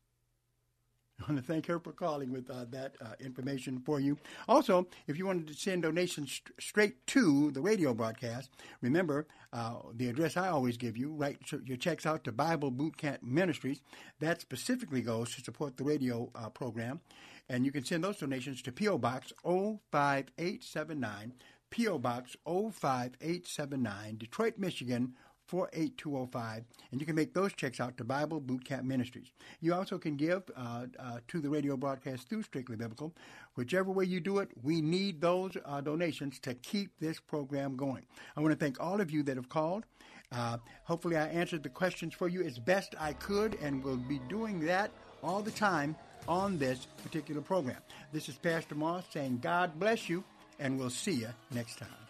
[1.20, 4.16] I want to thank her for calling with uh, that uh, information for you.
[4.48, 8.50] Also, if you wanted to send donations st- straight to the radio broadcast,
[8.80, 11.12] remember uh, the address I always give you.
[11.12, 13.82] Write your checks out to Bible Boot Camp Ministries.
[14.20, 17.00] That specifically goes to support the radio uh, program.
[17.48, 18.98] And you can send those donations to P.O.
[18.98, 21.32] Box 05879,
[21.70, 21.98] P.O.
[21.98, 25.14] Box 05879, Detroit, Michigan
[25.50, 29.32] 48205, and you can make those checks out to Bible Boot Camp Ministries.
[29.60, 33.12] You also can give uh, uh, to the radio broadcast through Strictly Biblical.
[33.56, 38.06] Whichever way you do it, we need those uh, donations to keep this program going.
[38.36, 39.86] I want to thank all of you that have called.
[40.30, 44.20] Uh, hopefully, I answered the questions for you as best I could, and we'll be
[44.28, 44.92] doing that
[45.22, 45.96] all the time
[46.28, 47.78] on this particular program.
[48.12, 50.22] This is Pastor Moss saying, God bless you,
[50.60, 52.09] and we'll see you next time.